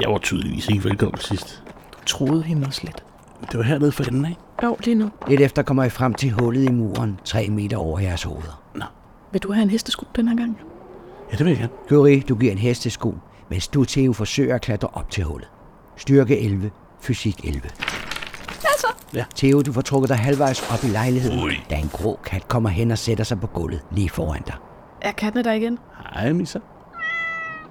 [0.00, 1.62] Jeg var tydeligvis ikke velkommen sidst.
[1.92, 3.04] Du troede hende også lidt.
[3.50, 4.36] Det var hernede for enden af.
[4.62, 5.10] Jo, lige nu.
[5.28, 8.62] Lidt efter kommer I frem til hullet i muren, tre meter over jeres hoveder.
[8.74, 8.84] Nå,
[9.32, 10.58] Vil du have en hestesko den her gang?
[11.32, 11.72] ja, det vil jeg gerne.
[11.88, 13.14] Guri, du giver en hestesko,
[13.50, 15.48] mens du, Theo, forsøger at klatre op til hullet.
[15.96, 16.70] Styrke 11,
[17.02, 17.60] fysik 11.
[18.64, 18.86] Altså.
[19.14, 19.24] Ja.
[19.36, 21.52] Theo, du får trukket dig halvvejs op i lejligheden, Ui.
[21.70, 24.54] da en grå kat kommer hen og sætter sig på gulvet lige foran dig.
[25.00, 25.78] Er kattene der igen?
[26.14, 26.58] Hej, Misa.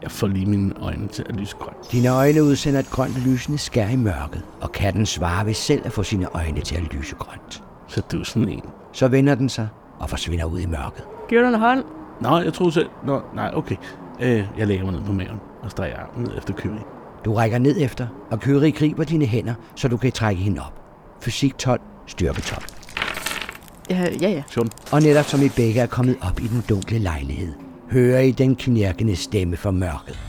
[0.02, 1.92] Jeg får lige mine øjne til at lyse grønt.
[1.92, 5.92] Dine øjne udsender et grønt lysende skær i mørket, og katten svarer ved selv at
[5.92, 7.64] få sine øjne til at lyse grønt.
[7.88, 8.64] Så du er sådan en.
[8.94, 9.68] Så vender den sig
[10.00, 11.04] og forsvinder ud i mørket.
[11.30, 11.84] Giver du en hånd?
[12.22, 12.90] Nå, jeg troede selv...
[13.06, 13.76] Nå, nej, okay.
[14.20, 16.84] Øh, jeg lægger mig ned på maven og streger armen ned efter Kyrie.
[17.26, 20.74] Du rækker ned efter, og Kyrie griber dine hænder, så du kan trække hende op.
[21.22, 22.64] Fysik 12, styrke 12.
[23.90, 24.44] Ja, ja, ja.
[24.50, 24.72] 14.
[24.92, 27.54] Og netop som I begge er kommet op i den dunkle lejlighed,
[27.92, 30.20] hører I den knirkende stemme fra mørket.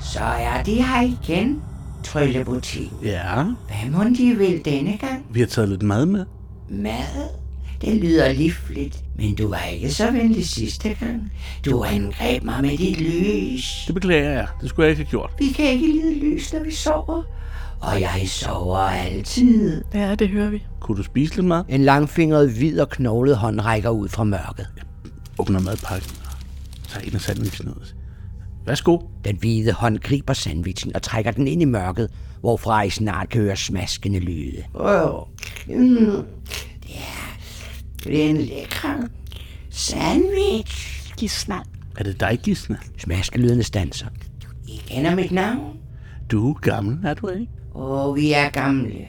[0.00, 1.62] Så er de her igen,
[2.04, 2.92] Tryllebutik.
[3.02, 5.26] Ja, Hvad må de vil denne gang?
[5.30, 6.24] vi har taget lidt mad med.
[6.70, 7.41] Mad?
[7.82, 11.32] Det lyder livligt, men du var ikke så venlig sidste gang.
[11.64, 13.84] Du angreb mig med dit lys.
[13.86, 14.46] Det beklager jeg.
[14.60, 15.30] Det skulle jeg ikke have gjort.
[15.38, 17.22] Vi kan ikke lide lys, når vi sover.
[17.80, 19.84] Og jeg sover altid.
[19.94, 20.62] Ja, det hører vi.
[20.80, 21.64] Kunne du spise lidt mad?
[21.68, 24.68] En langfingret, hvid og knoglet hånd rækker ud fra mørket.
[25.38, 27.94] Åbner madpakken og tager en af sandwichen ud.
[28.66, 28.98] Værsgo.
[29.24, 33.40] Den hvide hånd griber sandwichen og trækker den ind i mørket, hvorfra I snart kan
[33.40, 34.64] høre smaskende lyde.
[34.74, 35.20] Åh,
[35.66, 36.24] mm,
[36.82, 37.31] det er,
[38.10, 39.08] det er en lækker
[39.70, 41.14] sandwich.
[41.16, 41.66] Giv snart.
[41.96, 42.78] Er det dig, Gisne?
[42.98, 44.06] Smaskelydene stanser.
[44.68, 45.76] I kender mit navn?
[46.30, 47.52] Du er gammel, er du ikke?
[47.74, 49.08] Åh, vi er gamle.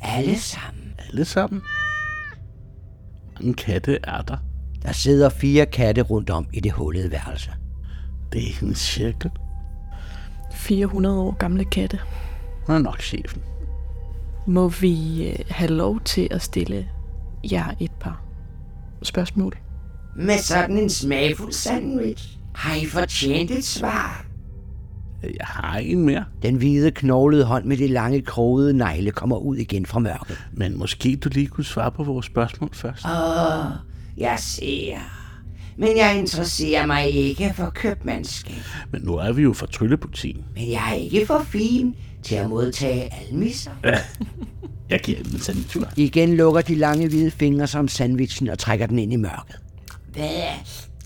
[0.00, 0.92] Alle sammen.
[0.98, 1.62] Alle sammen.
[3.34, 4.36] Mange katte er der.
[4.82, 7.50] Der sidder fire katte rundt om i det hullede værelse.
[8.32, 9.30] Det er en cirkel.
[10.52, 12.00] 400 år gamle katte.
[12.66, 13.42] Hun er nok chefen.
[14.46, 16.88] Må vi øh, have lov til at stille
[17.52, 18.22] jer et par
[19.02, 19.52] spørgsmål?
[20.16, 24.24] Med sådan en smagfuld sandwich har I fortjent et svar.
[25.22, 29.56] Jeg har en mere, Den hvide knoglede hånd med de lange krogede negle kommer ud
[29.56, 30.38] igen fra mørket.
[30.52, 33.04] men måske du lige kunne svare på vores spørgsmål først.
[33.06, 33.64] Åh,
[34.16, 34.96] jeg ser.
[35.76, 38.54] Men jeg interesserer mig ikke for købmandskab.
[38.92, 40.44] Men nu er vi jo fra Tryllebutikken.
[40.54, 43.70] Men jeg er ikke for fin til at modtage almisser.
[44.90, 45.76] Jeg giver den en sandwich.
[45.76, 45.92] hva'?
[45.96, 49.56] Igen lukker de lange hvide fingre som sandwichen og trækker den ind i mørket.
[50.12, 50.24] Hvad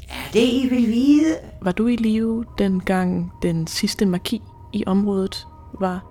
[0.08, 1.36] er det, I vil vide?
[1.62, 5.46] Var du i live dengang den sidste magi i området
[5.80, 6.04] var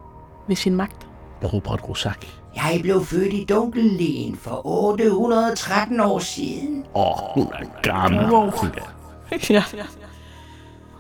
[0.48, 1.08] ved sin magt?
[1.44, 2.26] Robert Rosak.
[2.56, 6.86] Jeg blev født i Dunkellen for 813 år siden.
[6.96, 8.32] Åh, oh, hun er gammel.
[8.32, 8.48] Wow.
[8.48, 9.64] Er- ja.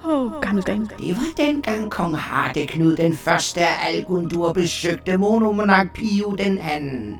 [0.09, 0.87] Åh, oh, gammel dame.
[0.99, 7.15] Det var dengang kong Hardeknud den første af Algundur besøgte monomonark Pio den anden.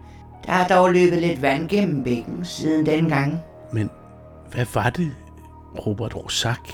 [0.45, 3.39] Der er dog løbet lidt vand gennem bækken siden dengang.
[3.73, 3.89] Men
[4.51, 5.11] hvad var det,
[5.85, 6.69] Robert Rosak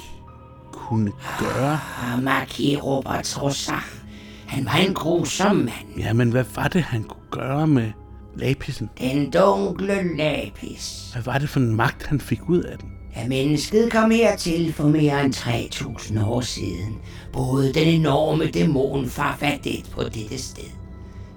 [0.71, 1.79] kunne gøre?
[2.13, 4.03] Og Marki Robert Rosach.
[4.47, 5.97] Han var en grusom mand.
[5.97, 7.91] Ja, men hvad var det, han kunne gøre med
[8.35, 8.89] lapisen?
[8.99, 11.09] Den dunkle lapis.
[11.13, 12.89] Hvad var det for en magt, han fik ud af den?
[13.15, 16.97] At mennesket kom hertil for mere end 3000 år siden,
[17.33, 20.69] boede den enorme dæmon Farfadet på dette sted.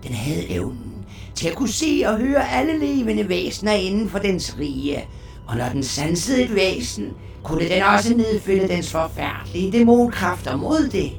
[0.03, 0.93] Den havde evnen
[1.35, 5.05] til at kunne se og høre alle levende væsener inden for dens rige,
[5.47, 7.13] og når den sansede et væsen,
[7.43, 11.11] kunne den også nedfælde dens forfærdelige dæmonkræfter mod det.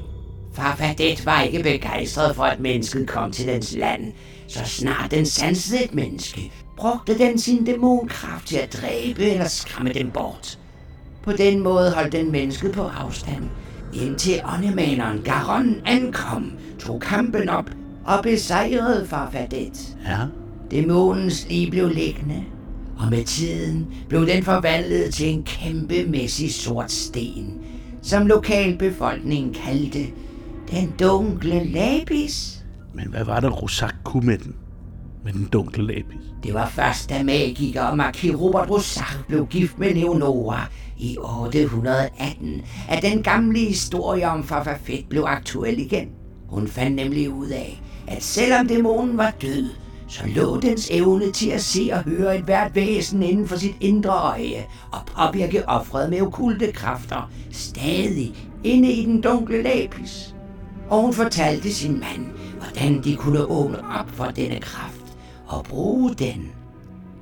[0.52, 4.12] Farfadet var ikke begejstret for, at mennesket kom til dens land,
[4.48, 9.92] så snart den sansede et menneske, brugte den sin dæmonkraft til at dræbe eller skræmme
[9.92, 10.58] dem bort.
[11.22, 13.44] På den måde holdt den mennesket på afstand,
[13.94, 17.70] indtil åndemaneren Garon ankom, tog kampen op
[18.04, 19.96] og besejrede Farfadet.
[20.06, 20.18] Ja,
[20.70, 22.44] Dæmonens lige blev liggende,
[22.98, 27.54] og med tiden blev den forvandlet til en kæmpemæssig sort sten,
[28.02, 30.06] som lokalbefolkningen kaldte
[30.70, 32.64] den dunkle lapis.
[32.94, 34.54] men hvad var det, Rosak kunne med den?
[35.24, 36.34] Med den dunkle lapis?
[36.42, 40.66] Det var først, da magiker og markir Robert Rosach blev gift med Leonora
[40.98, 46.08] i 818, at den gamle historie om Farfafet blev aktuel igen.
[46.48, 49.70] Hun fandt nemlig ud af, at selvom dæmonen var død,
[50.08, 53.76] så lå dens evne til at se og høre et hvert væsen inden for sit
[53.80, 60.34] indre øje og påvirke offret med okulte kræfter stadig inde i den dunkle lapis.
[60.90, 62.26] Og hun fortalte sin mand,
[62.58, 64.97] hvordan de kunne åbne op for denne kraft
[65.48, 66.52] og bruge den.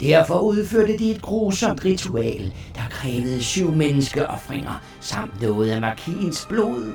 [0.01, 6.93] Derfor udførte de et grusomt ritual, der krævede syv menneskeoffringer samt noget af markiens blod.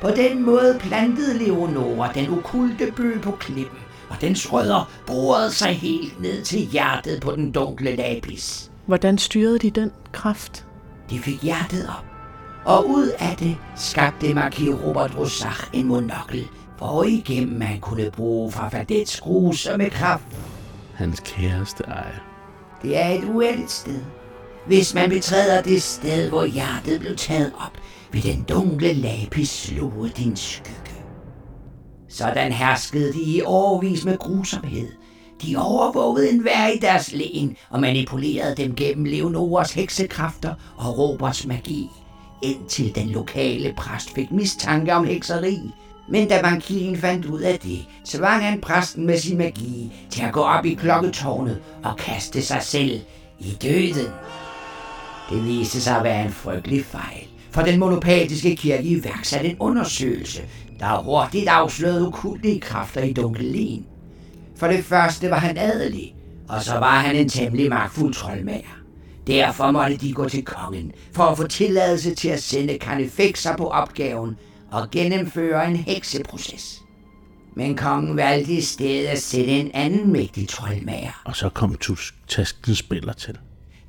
[0.00, 3.78] På den måde plantede Leonora den okulte bøg på klippen,
[4.10, 8.70] og dens rødder borede sig helt ned til hjertet på den dunkle lapis.
[8.86, 10.66] Hvordan styrede de den kraft?
[11.10, 12.04] De fik hjertet op,
[12.64, 18.52] og ud af det skabte markis Robert Rosach en monokkel, hvor igennem man kunne bruge
[18.52, 20.24] Farfadets grusomme kraft.
[21.00, 22.20] Hans kæreste eje.
[22.82, 24.00] Det er et uendeligt sted.
[24.66, 27.78] Hvis man betræder det sted, hvor hjertet blev taget op,
[28.12, 31.04] vil den dunkle lapis sluge din skygge.
[32.08, 34.88] Sådan herskede de i årvis med grusomhed.
[35.42, 41.88] De overvågede enhver i deres len og manipulerede dem gennem Leonoras heksekræfter og Robers magi,
[42.42, 45.58] indtil den lokale præst fik mistanke om hekseri.
[46.10, 50.32] Men da bankiren fandt ud af det, tvang han præsten med sin magi til at
[50.32, 53.00] gå op i klokketårnet og kaste sig selv
[53.38, 54.12] i døden.
[55.30, 60.42] Det viste sig at være en frygtelig fejl, for den monopatiske kirke iværksatte en undersøgelse,
[60.80, 63.84] der hurtigt afslørede okulte kræfter i Dunkelin.
[64.56, 66.14] For det første var han adelig,
[66.48, 68.80] og så var han en temmelig magtfuld troldmager.
[69.26, 73.66] Derfor måtte de gå til kongen for at få tilladelse til at sende karnefekser på
[73.66, 74.36] opgaven
[74.70, 76.80] og gennemføre en hekseproces.
[77.56, 81.22] Men kongen valgte i stedet at sætte en anden mægtig troldmager.
[81.24, 83.38] Og så kom Tusk Taskens spiller til.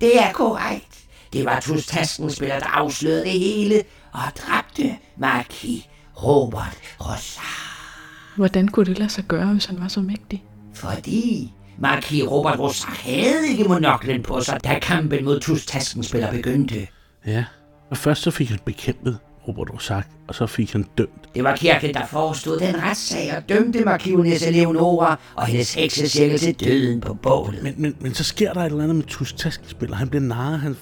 [0.01, 0.97] Det er korrekt.
[1.33, 5.89] Det var Tus Taskenspiller, der afslørede det hele og dræbte Marquis
[6.23, 8.35] Robert Rosar.
[8.35, 10.43] Hvordan kunne det lade sig gøre, hvis han var så mægtig?
[10.73, 16.87] Fordi Marquis Robert Rosar havde ikke monoklen på sig, da kampen mod Tus Taskenspiller begyndte.
[17.25, 17.45] Ja,
[17.89, 21.29] og først så fik han bekæmpet Robert Rosak, og så fik han dømt.
[21.35, 26.59] Det var kirken, der forestod den retssag og dømte Markivnesse Leonora og hendes heksesække til
[26.59, 27.63] døden på bålet.
[27.63, 29.95] Men, men, men så sker der et eller andet med Tusk Taskespiller.
[29.95, 30.77] Han bliver narret, han,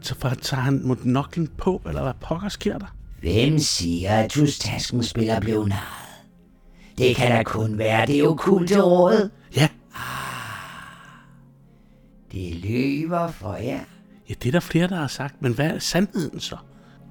[0.00, 2.94] så for, tager han monoklen på, eller hvad pokker sker der?
[3.20, 6.04] Hvem siger, at Tus Taskenspiller blev narret?
[6.98, 9.30] Det kan da kun være det okulte råd.
[9.56, 9.68] Ja,
[12.32, 13.80] Det løber for jer.
[14.28, 16.56] ja, det er der flere, der har sagt, men hvad er sandheden så?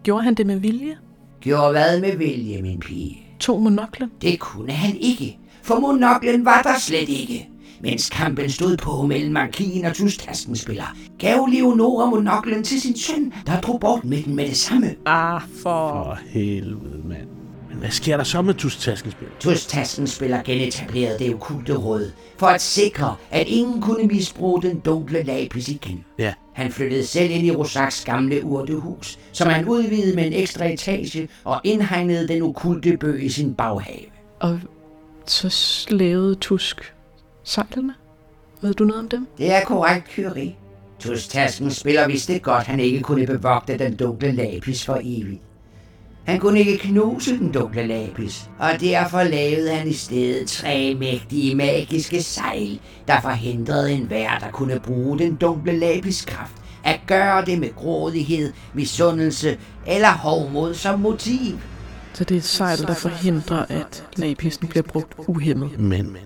[0.04, 0.98] Gjorde han det med vilje?
[1.42, 3.18] Gjorde hvad med vilje, min pige?
[3.40, 4.12] To monoklen?
[4.22, 7.50] Det kunne han ikke, for monoklen var der slet ikke.
[7.82, 13.62] Mens kampen stod på mellem markien og Tustaskenspiller, gav Leonora monoklen til sin søn, der
[13.62, 14.96] drog bort med den med det samme.
[15.06, 15.90] Ah, for...
[15.90, 17.37] For helvede, mand.
[17.78, 19.34] Men hvad sker der så med Tusk Taskespiller?
[19.40, 25.70] Tustaskenspiller genetablerede det okulte råd, for at sikre, at ingen kunne misbruge den dunkle lapis
[25.70, 26.06] igen.
[26.20, 30.66] Ja, Han flyttede selv ind i Rosaks gamle urtehus, som han udvidede med en ekstra
[30.66, 34.06] etage og indhegnede den okulte bøg i sin baghave.
[34.40, 34.60] Og
[35.26, 36.94] så lavede Tusk
[37.44, 37.94] sejlene?
[38.62, 39.28] Ved du noget om dem?
[39.38, 40.56] Det er korrekt, Kyrie.
[41.00, 45.42] Tustasken spiller vidste godt, han ikke kunne bevogte den dunkle lapis for evigt.
[46.28, 51.56] Han kunne ikke knuse den dunkle lapis, og derfor lavede han i stedet tre mægtige
[51.56, 57.60] magiske sejl, der forhindrede enhver, der kunne bruge den dunkle lapis kraft, at gøre det
[57.60, 61.60] med grådighed, misundelse eller hovmod som motiv.
[62.14, 65.80] Så det er et sejl, der forhindrer, at lapisen bliver brugt uhemmet.
[65.80, 66.22] men, men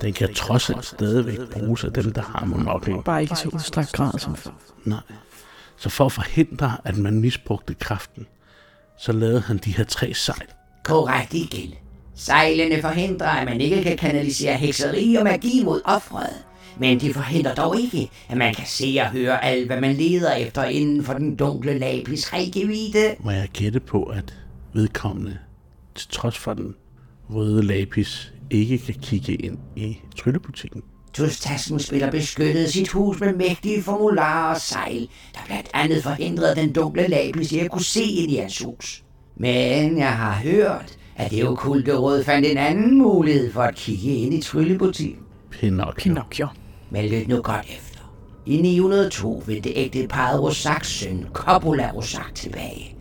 [0.00, 3.02] den kan trods alt stadigvæk bruges af dem, der har monokler.
[3.02, 4.50] Bare ikke i så udstrakt grad som før.
[4.84, 5.00] Nej.
[5.76, 8.26] Så for at forhindre, at man misbrugte kraften,
[8.98, 10.46] så lavede han de her tre sejl.
[10.84, 11.74] Korrekt igen.
[12.14, 16.44] Sejlene forhindrer, at man ikke kan kanalisere hekseri og magi mod offret.
[16.78, 20.32] Men de forhindrer dog ikke, at man kan se og høre alt, hvad man leder
[20.32, 23.14] efter inden for den dunkle lapis rækkevidde.
[23.20, 24.34] Må jeg gætte på, at
[24.72, 25.38] vedkommende,
[25.94, 26.74] til trods for den
[27.30, 30.82] røde lapis, ikke kan kigge ind i tryllebutikken.
[31.12, 36.72] Tustasken spiller beskyttede sit hus med mægtige formularer og sejl, der blandt andet forhindrede den
[36.72, 39.04] dunkle lapis i at kunne se ind i hans hus.
[39.36, 44.16] Men jeg har hørt, at det okulte råd fandt en anden mulighed for at kigge
[44.16, 45.22] ind i tryllebutikken.
[45.50, 45.92] Pinocchio.
[45.96, 46.48] Pinocchio.
[46.90, 48.00] Men lyt nu godt efter.
[48.46, 52.96] I 902 vendte ægteparet Rosaks søn, Coppola Rosak, tilbage.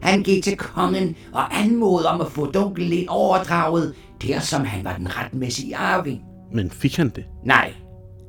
[0.00, 4.96] Han gik til kongen og anmodede om at få dunkelen overdraget, der som han var
[4.96, 6.20] den retmæssige arving.
[6.56, 7.24] Men fik han det?
[7.44, 7.72] Nej,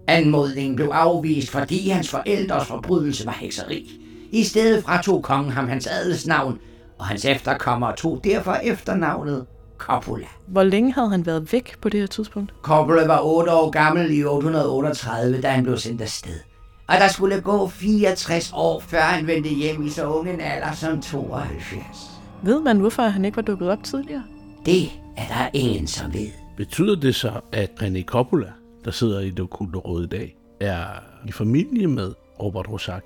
[0.08, 3.92] anmodningen blev afvist, fordi hans forældres forbrydelse var hekseri.
[4.32, 6.58] I stedet fratog kongen ham hans adelsnavn,
[7.00, 9.46] og hans efterkommere tog derfor efternavnet
[9.78, 10.26] Coppola.
[10.48, 12.54] Hvor længe havde han været væk på det her tidspunkt?
[12.62, 16.40] Coppola var 8 år gammel i 838, da han blev sendt afsted.
[16.88, 20.74] Og der skulle gå 64 år, før han vendte hjem i så ung en alder
[20.74, 22.12] som 72.
[22.44, 24.24] Ved man, hvorfor han ikke var dukket op tidligere?
[24.66, 24.84] Det
[25.18, 26.47] er der ingen, som ved.
[26.58, 28.52] Betyder det så, at René Coppola,
[28.86, 30.86] der sidder i det okulte råd i dag, er
[31.28, 33.04] i familie med Robert Rosak?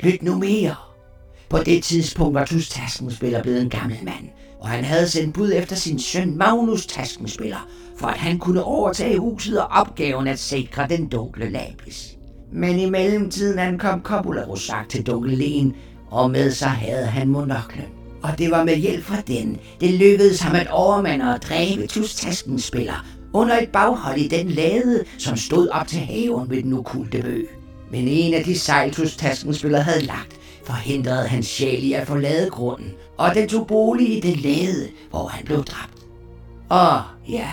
[0.00, 0.74] Lyt nu mere.
[1.48, 4.28] På det tidspunkt var Tus Taskenspiller blevet en gammel mand,
[4.60, 9.18] og han havde sendt bud efter sin søn Magnus Taskenspiller, for at han kunne overtage
[9.18, 12.16] huset og opgaven at sikre den dunkle lapis.
[12.52, 15.74] Men i mellemtiden ankom Coppola Rosak til Dunkelen,
[16.10, 18.01] og med sig havde han monoklen.
[18.22, 22.20] Og det var med hjælp fra den, det lykkedes ham at overmande og dræbe tustaskens
[22.20, 27.22] Taskenspiller under et baghold i den lade, som stod op til haven ved den okulte
[27.22, 27.42] bø.
[27.90, 32.92] Men en af de sejltus Taskenspiller havde lagt, forhindrede hans sjæl i at forlade grunden,
[33.18, 36.06] og den tog bolig i den lade, hvor han blev dræbt.
[36.68, 37.48] Og ja,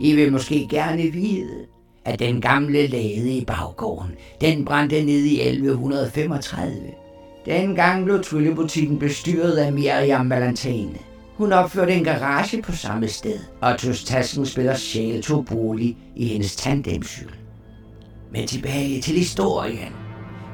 [0.00, 1.66] I vil måske gerne vide,
[2.04, 7.01] at den gamle lade i baggården, den brændte ned i 1135.
[7.46, 10.98] Dengang blev tryllebutikken bestyret af Miriam Valentine.
[11.36, 16.26] Hun opførte en garage på samme sted, og Tøs Tasken spiller sjæl tog bolig i
[16.26, 17.34] hendes tandemcykel.
[18.32, 19.92] Men tilbage til historien.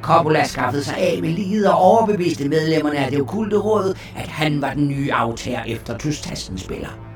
[0.03, 4.63] Coppola skaffede sig af med livet og overbeviste medlemmerne af det okulte råd, at han
[4.63, 7.09] var den nye aftager efter Tustastenspiller.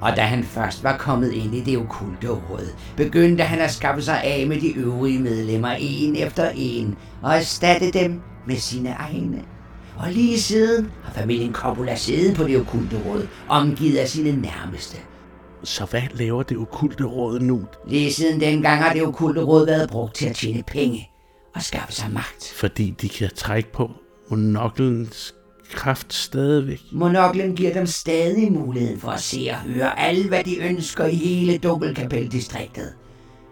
[0.00, 4.02] Og da han først var kommet ind i det okulte råd, begyndte han at skaffe
[4.02, 8.20] sig af med de øvrige medlemmer en efter en og erstatte dem
[8.50, 9.42] med sine egne.
[9.96, 14.96] Og lige siden har familien Coppola siddet på det okulte råd, omgivet af sine nærmeste.
[15.64, 17.64] Så hvad laver det okulte råd nu?
[17.88, 21.10] Lige siden dengang har det okulte råd været brugt til at tjene penge
[21.54, 22.52] og skaffe sig magt.
[22.54, 23.90] Fordi de kan trække på
[24.30, 25.34] monoklens
[25.72, 26.80] kraft stadigvæk.
[26.92, 31.14] Monoklen giver dem stadig muligheden for at se og høre alt, hvad de ønsker i
[31.14, 32.92] hele Dobbeltkapeldistriktet.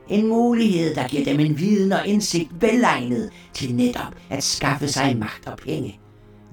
[0.08, 5.16] En mulighed, der giver dem en viden og indsigt velegnet til netop at skaffe sig
[5.18, 6.00] magt og penge.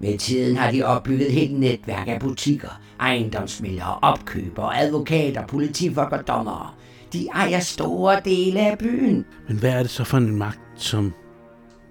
[0.01, 6.27] Med tiden har de opbygget et helt netværk af butikker, ejendomsmælere, opkøbere, advokater, politifolk og
[6.27, 6.69] dommere.
[7.13, 9.25] De ejer store dele af byen.
[9.47, 11.13] Men hvad er det så for en magt, som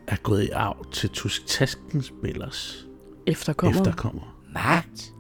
[0.08, 2.86] er gået i arv til Tusk Taskenspillers
[3.26, 3.80] Efterkommer.
[3.80, 4.40] efterkommer?
[4.54, 5.12] Magt?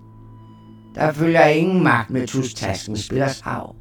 [0.94, 3.76] Der følger ingen magt med Tus Taskenspillers arv.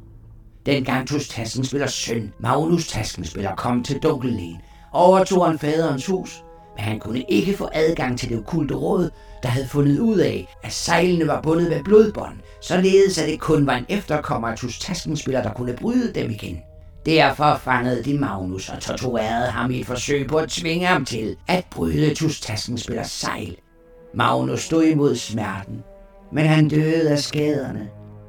[0.66, 4.56] Dengang Tus Taskenspillers søn, Magnus Taskenspiller, kom til Dunkellen,
[4.92, 6.44] overtog han faderens hus,
[6.76, 9.10] men han kunne ikke få adgang til det okulte råd,
[9.42, 13.66] der havde fundet ud af, at sejlene var bundet med blodbånd, således at det kun
[13.66, 16.58] var en efterkommer af Tus Taskenspiller, der kunne bryde dem igen.
[17.06, 21.36] Derfor fangede de Magnus og torturerede ham i et forsøg på at tvinge ham til
[21.48, 23.56] at bryde Tus Taskenspillers sejl.
[24.14, 25.82] Magnus stod imod smerten,
[26.32, 27.88] men han døde af skaderne.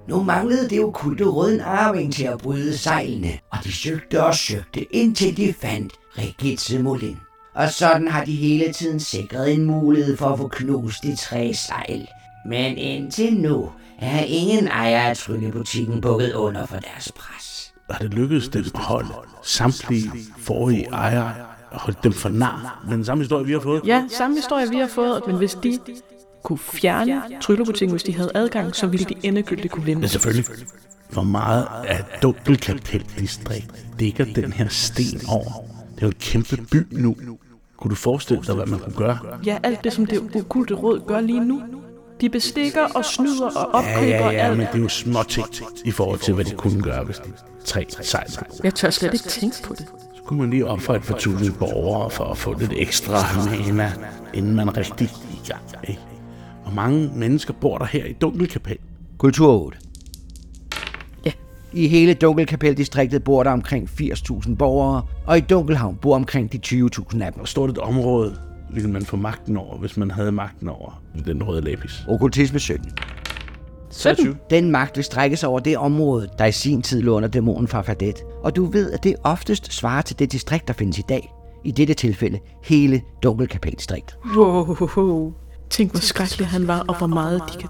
[0.09, 4.35] Nu manglede det okulte råd en arving til at bryde sejlene, og de søgte og
[4.35, 7.17] søgte, indtil de fandt Regitze Molin.
[7.55, 11.53] Og sådan har de hele tiden sikret en mulighed for at få knust de tre
[11.53, 12.07] sejl.
[12.49, 17.73] Men indtil nu er ingen ejer af tryllebutikken bukket under for deres pres.
[17.89, 19.09] Har det lykkedes dem at holde
[19.43, 21.33] samtlige forrige ejere
[21.71, 22.85] og holde dem for nar?
[22.89, 23.81] Den samme historie, vi har fået?
[23.85, 25.79] Ja, samme historie vi har fået, men hvis de
[26.45, 30.01] kunne fjerne tryllebutikken, hvis de havde adgang, så ville de endegyldigt kunne vinde.
[30.01, 30.45] Ja, selvfølgelig.
[31.09, 35.51] Hvor meget af Dunkelkapeldistrikt dækker den her sten over?
[35.95, 37.15] Det er jo en kæmpe by nu.
[37.77, 39.17] Kunne du forestille dig, hvad man kunne gøre?
[39.45, 41.61] Ja, alt det, som det okulte råd gør lige nu.
[42.21, 44.57] De bestikker og snyder og Ja, opkøber ja, ja, alt.
[44.57, 45.47] men det er jo små ting
[45.85, 47.31] i forhold til, hvad de kunne gøre, hvis de
[47.65, 48.41] tre sejler.
[48.63, 49.85] Jeg tør slet ikke tænke på det.
[50.15, 53.91] Så kunne man lige opføre et par tusind borgere for at få lidt ekstra mana,
[54.33, 55.61] inden man rigtig gik i gang.
[55.83, 56.01] Ikke?
[56.65, 58.77] Hvor mange mennesker bor der her i Dunkelkapel?
[59.17, 59.77] Kultur 8.
[61.25, 61.31] Ja.
[61.73, 67.23] I hele Dunkelkapeldistriktet bor der omkring 80.000 borgere, og i Dunkelhavn bor omkring de 20.000
[67.23, 67.35] af dem.
[67.35, 68.35] Hvor stort et område
[68.73, 72.05] ville man få magten over, hvis man havde magten over den røde lapis?
[72.07, 72.91] Okkultisme 17.
[73.89, 74.35] 17.
[74.49, 77.67] Den magt vil strække sig over det område, der i sin tid lå under dæmonen
[77.67, 78.15] fra Fadet.
[78.43, 81.33] Og du ved, at det oftest svarer til det distrikt, der findes i dag.
[81.63, 84.17] I dette tilfælde hele Dunkelkapeldistrikt.
[84.35, 85.33] Wow.
[85.69, 87.69] Tænk, hvor skrækkelig han var, og hvor meget de kan...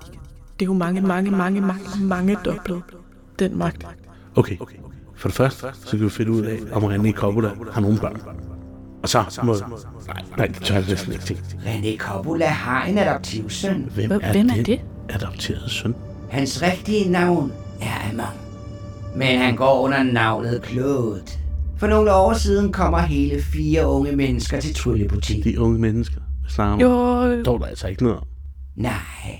[0.60, 2.82] Det er jo mange, mange, mange, mange, mange doblet.
[3.40, 3.88] Den magt.
[4.36, 4.58] Okay,
[5.16, 8.22] for det første, så kan vi finde ud af, om René Coppola har nogle børn.
[9.04, 9.56] Og så må...
[10.08, 11.44] Nej, nej, det tør jeg næsten ikke tænke.
[11.66, 13.90] René Coppola har en adoptivsøn.
[13.96, 14.82] Hvem, Hvem- hvem er det?
[15.10, 15.96] adopterede søn?
[16.30, 18.26] Hans rigtige navn er Amon.
[19.16, 21.22] Men han går under navnet Claude.
[21.78, 25.54] For nogle år siden kommer hele fire unge mennesker til tryllebutikken.
[25.54, 27.32] De unge mennesker, snakker om.
[27.32, 28.28] Jo, Står der altså ikke noget om.
[28.76, 29.40] Nej,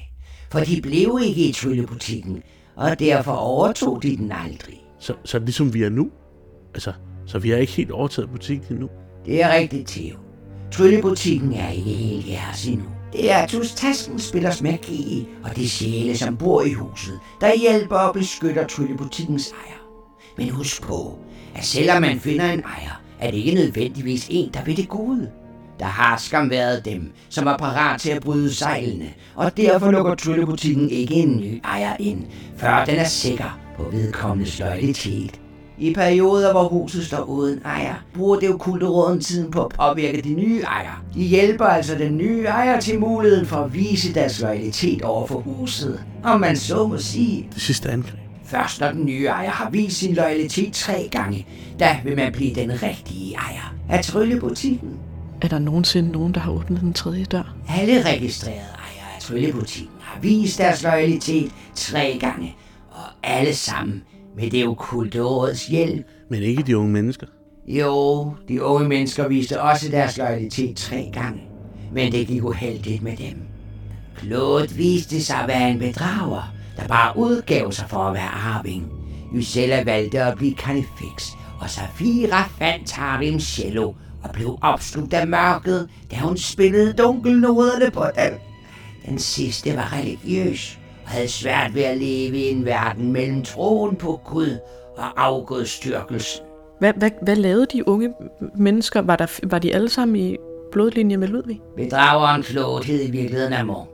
[0.52, 2.44] for de blev ikke i tryllebutikken,
[2.76, 4.82] og derfor overtog de den aldrig.
[5.00, 6.10] Så, så ligesom vi er nu.
[6.74, 6.94] Altså,
[7.26, 8.90] så vi har ikke helt overtaget butikken endnu.
[9.26, 10.16] Det er rigtigt, Theo.
[10.72, 12.86] Tryllebutikken er ikke helt jeres endnu.
[13.14, 17.96] Det er Tus Tasken spillers magi og de sjæle, som bor i huset, der hjælper
[17.96, 19.80] og beskytter tryllebutikkens ejer.
[20.38, 21.20] Men husk på,
[21.56, 25.32] at selvom man finder en ejer, er det ikke nødvendigvis en, der vil det gode.
[25.80, 29.06] Der har skam været dem, som var parat til at bryde sejlene,
[29.36, 32.26] og derfor lukker tryllebutikken ikke en ny ejer ind,
[32.58, 35.40] før den er sikker på vedkommendes loyalitet.
[35.78, 40.22] I perioder, hvor huset står uden ejer, bruger det okulte råden tiden på at påvirke
[40.22, 40.96] de nye ejere.
[41.14, 45.40] De hjælper altså den nye ejer til muligheden for at vise deres loyalitet over for
[45.40, 47.48] huset, om man så må sige.
[47.54, 48.20] Det sidste angreb.
[48.46, 51.48] Først når den nye ejer har vist sin loyalitet tre gange,
[51.80, 55.00] der vil man blive den rigtige ejer af tryllebutikken.
[55.46, 57.56] Er der nogensinde nogen, der har åbnet den tredje dør?
[57.70, 62.56] Alle registrerede ejere af tryllebutikken har vist deres loyalitet tre gange,
[62.92, 64.04] og alle sammen
[64.36, 66.08] med det okulte råds hjælp.
[66.30, 67.28] Men ikke de unge mennesker.
[67.68, 71.42] Jo, de unge mennesker viste også deres loyalitet tre gange,
[71.94, 73.42] men det gik uheldigt med dem.
[74.20, 78.92] Claude viste sig at være en bedrager, der bare udgav sig for at være arving.
[79.36, 83.94] Ysella valgte at blive Carnifex, og Safira fandt Tarim cello
[84.26, 88.34] og blev opslugt af mørket, da hun spillede dunkelnoderne på den.
[89.06, 93.96] Den sidste var religiøs og havde svært ved at leve i en verden mellem troen
[93.96, 94.58] på Gud
[94.98, 96.46] og afgudstyrkelsen.
[96.80, 98.14] Hvad, hvad, hvad lavede de unge
[98.56, 99.02] mennesker?
[99.02, 100.36] Var, der, var de alle sammen i
[100.72, 101.62] blodlinje med Ludvig?
[101.76, 103.88] Bedrageren Claude hed i virkeligheden Amon.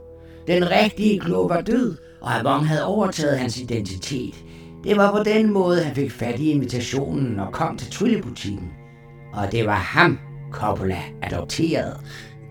[0.46, 4.34] Den rigtige Claude var død, og Amon havde overtaget hans identitet.
[4.84, 8.70] Det var på den måde, han fik fat i invitationen og kom til tryllebutikken.
[9.32, 10.18] Og det var ham,
[10.50, 12.00] Coppola adopterede.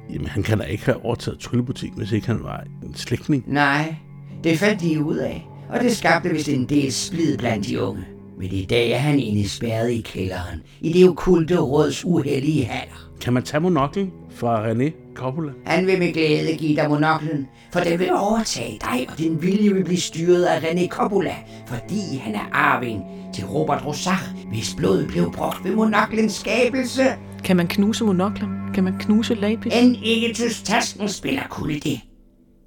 [0.09, 3.43] Jamen, han kan da ikke have overtaget tryllebutikken, hvis ikke han var en slægtning.
[3.47, 3.95] Nej,
[4.43, 8.03] det fandt de ud af, og det skabte vist en del splid blandt de unge.
[8.39, 13.11] Men i dag er han indespærret i kælderen, i det okulte råds uheldige haller.
[13.21, 15.51] Kan man tage monoklen fra René Coppola?
[15.65, 19.73] Han vil med glæde give dig monoklen, for den vil overtage dig, og din vilje
[19.73, 21.35] vil blive styret af René Coppola,
[21.67, 23.03] fordi han er arving
[23.33, 27.03] til Robert Rosach, hvis blod blev brugt ved monoklens skabelse.
[27.43, 28.49] Kan man knuse monoklen?
[28.73, 29.73] Kan man knuse lapis?
[29.75, 31.99] En ikke tasken spiller kulde det.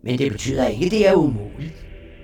[0.05, 1.75] Men det betyder ikke, at det er umuligt.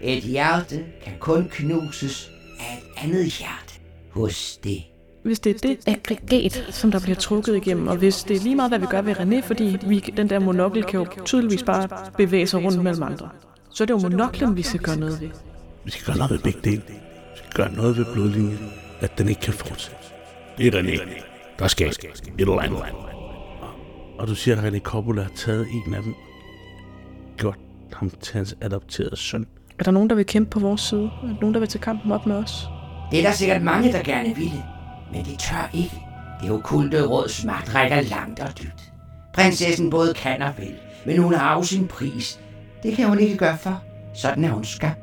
[0.02, 2.30] Et hjerte kan kun knuses
[2.60, 3.74] af et andet hjerte
[4.10, 4.82] hos det.
[5.22, 8.56] Hvis det er det aggregat, som der bliver trukket igennem, og hvis det er lige
[8.56, 11.88] meget, hvad vi gør ved René, fordi vi, den der monokkel kan jo tydeligvis bare
[12.16, 13.28] bevæge sig rundt mellem andre,
[13.70, 15.30] så er det jo monoklen, vi skal gøre noget ved.
[15.84, 16.82] Vi skal gøre noget ved begge dele.
[16.86, 20.02] Vi skal gøre noget ved blodlinjen, at den ikke kan fortsætte.
[20.58, 21.22] Det er René.
[21.58, 22.82] Der skal et eller andet.
[24.18, 26.14] Og du siger, at René Coppola har taget en af dem.
[27.36, 27.58] Gjort
[27.92, 29.46] ham til hans adopterede søn.
[29.80, 31.10] Er der nogen, der vil kæmpe på vores side?
[31.22, 32.68] Er der nogen, der vil tage kampen op med os?
[33.10, 34.62] Det er der sikkert mange, der gerne ville,
[35.12, 36.00] men de tør ikke.
[36.42, 38.92] Det okulte råds magt rækker langt og dybt.
[39.34, 40.74] Prinsessen både kan og vil,
[41.06, 42.40] men hun har jo sin pris.
[42.82, 43.82] Det kan hun ikke gøre for.
[44.14, 45.00] Sådan er hun skabt.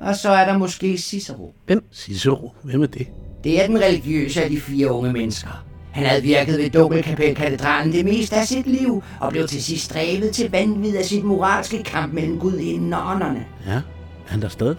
[0.00, 1.54] Og så er der måske Cicero.
[1.92, 3.06] Cicero, hvem er det?
[3.44, 5.64] Det er den religiøse af de fire unge mennesker.
[5.92, 10.30] Han havde virket ved Dobbelkapelkatedralen det meste af sit liv, og blev til sidst drevet
[10.32, 13.46] til vanvid af sit moralske kamp mellem gudinden og ånderne.
[13.66, 13.80] Ja,
[14.26, 14.76] han der stadig?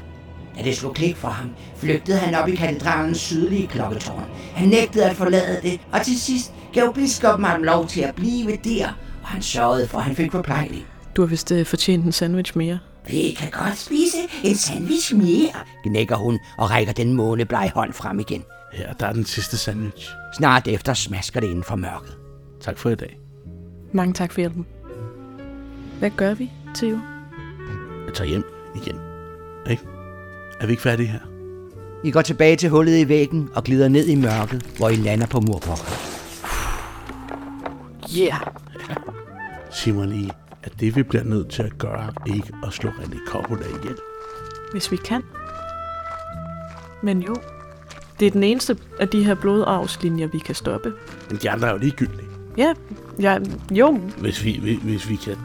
[0.58, 4.24] Da det slog klik for ham, flygtede han op i katedralens sydlige klokketårn.
[4.54, 8.58] Han nægtede at forlade det, og til sidst gav biskoppen ham lov til at blive
[8.64, 8.88] der,
[9.22, 10.86] og han sørgede for, at han fik forplejning.
[11.16, 12.80] Du har vist uh, fortjent en sandwich mere.
[13.08, 18.20] Vi kan godt spise en sandwich mere, gnækker hun og rækker den månebleje hånd frem
[18.20, 18.44] igen.
[18.74, 20.10] Her, der er den sidste sandwich.
[20.38, 22.18] Snart efter smasker det inden for mørket.
[22.62, 23.20] Tak for i dag.
[23.92, 24.66] Mange tak for hjælpen.
[26.00, 27.00] Hvad gør vi, Theo?
[28.06, 28.44] Jeg tager hjem
[28.76, 29.07] igen.
[29.70, 29.84] Ikke?
[30.60, 31.20] Er vi ikke færdige her?
[32.04, 35.28] I går tilbage til hullet i væggen og glider ned i mørket, hvor I lander
[35.28, 35.84] på murpokker.
[38.18, 38.40] Yeah!
[39.72, 40.30] Simon I,
[40.64, 43.96] at det vi bliver nødt til at gøre, ikke at slå René Coppola ihjel.
[44.72, 45.22] Hvis vi kan.
[47.04, 47.36] Men jo,
[48.20, 50.94] det er den eneste af de her blodarvslinjer, vi kan stoppe.
[51.30, 52.28] Men de andre er jo ligegyldige.
[52.58, 52.74] Ja,
[53.20, 53.38] ja
[53.72, 55.36] jo, Hvis vi, hvis- hvis vi kan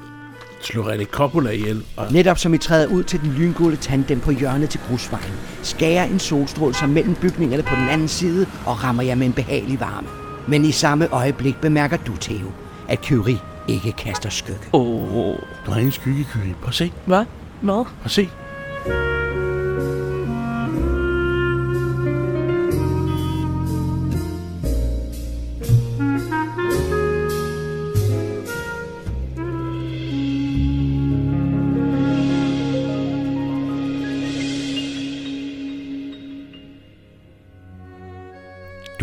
[0.64, 4.30] slå René Coppola ihjel, og Netop som I træder ud til den lyngule tandem på
[4.30, 5.32] hjørnet til grusvejen,
[5.62, 9.32] skærer en solstråle sig mellem bygningerne på den anden side og rammer jer med en
[9.32, 10.08] behagelig varme.
[10.48, 12.52] Men i samme øjeblik bemærker du, Theo,
[12.88, 13.38] at Kyrie
[13.68, 14.60] ikke kaster skygge.
[14.72, 15.36] Åh,
[15.66, 16.38] der er ingen skyggekø.
[16.60, 16.92] Prøv at se.
[17.06, 17.24] hvad?
[17.60, 17.84] Hvad?
[17.84, 18.28] Prøv at se.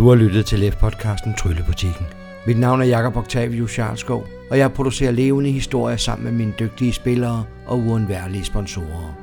[0.10, 2.05] Du har lyttet til LEF-podcasten Tryllebutikken.
[2.47, 6.93] Mit navn er Jakob Octavius Charlskov, og jeg producerer levende historier sammen med mine dygtige
[6.93, 9.18] spillere og uundværlige sponsorer.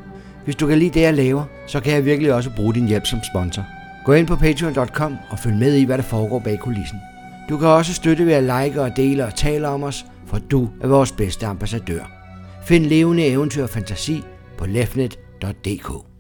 [0.44, 3.06] Hvis du kan lide det, jeg laver, så kan jeg virkelig også bruge din hjælp
[3.06, 3.64] som sponsor.
[4.04, 6.98] Gå ind på patreon.com og følg med i, hvad der foregår bag kulissen.
[7.48, 10.68] Du kan også støtte ved at like og dele og tale om os, for du
[10.80, 12.10] er vores bedste ambassadør.
[12.64, 14.22] Find levende eventyr og fantasi
[14.58, 16.15] på lefnet.dk.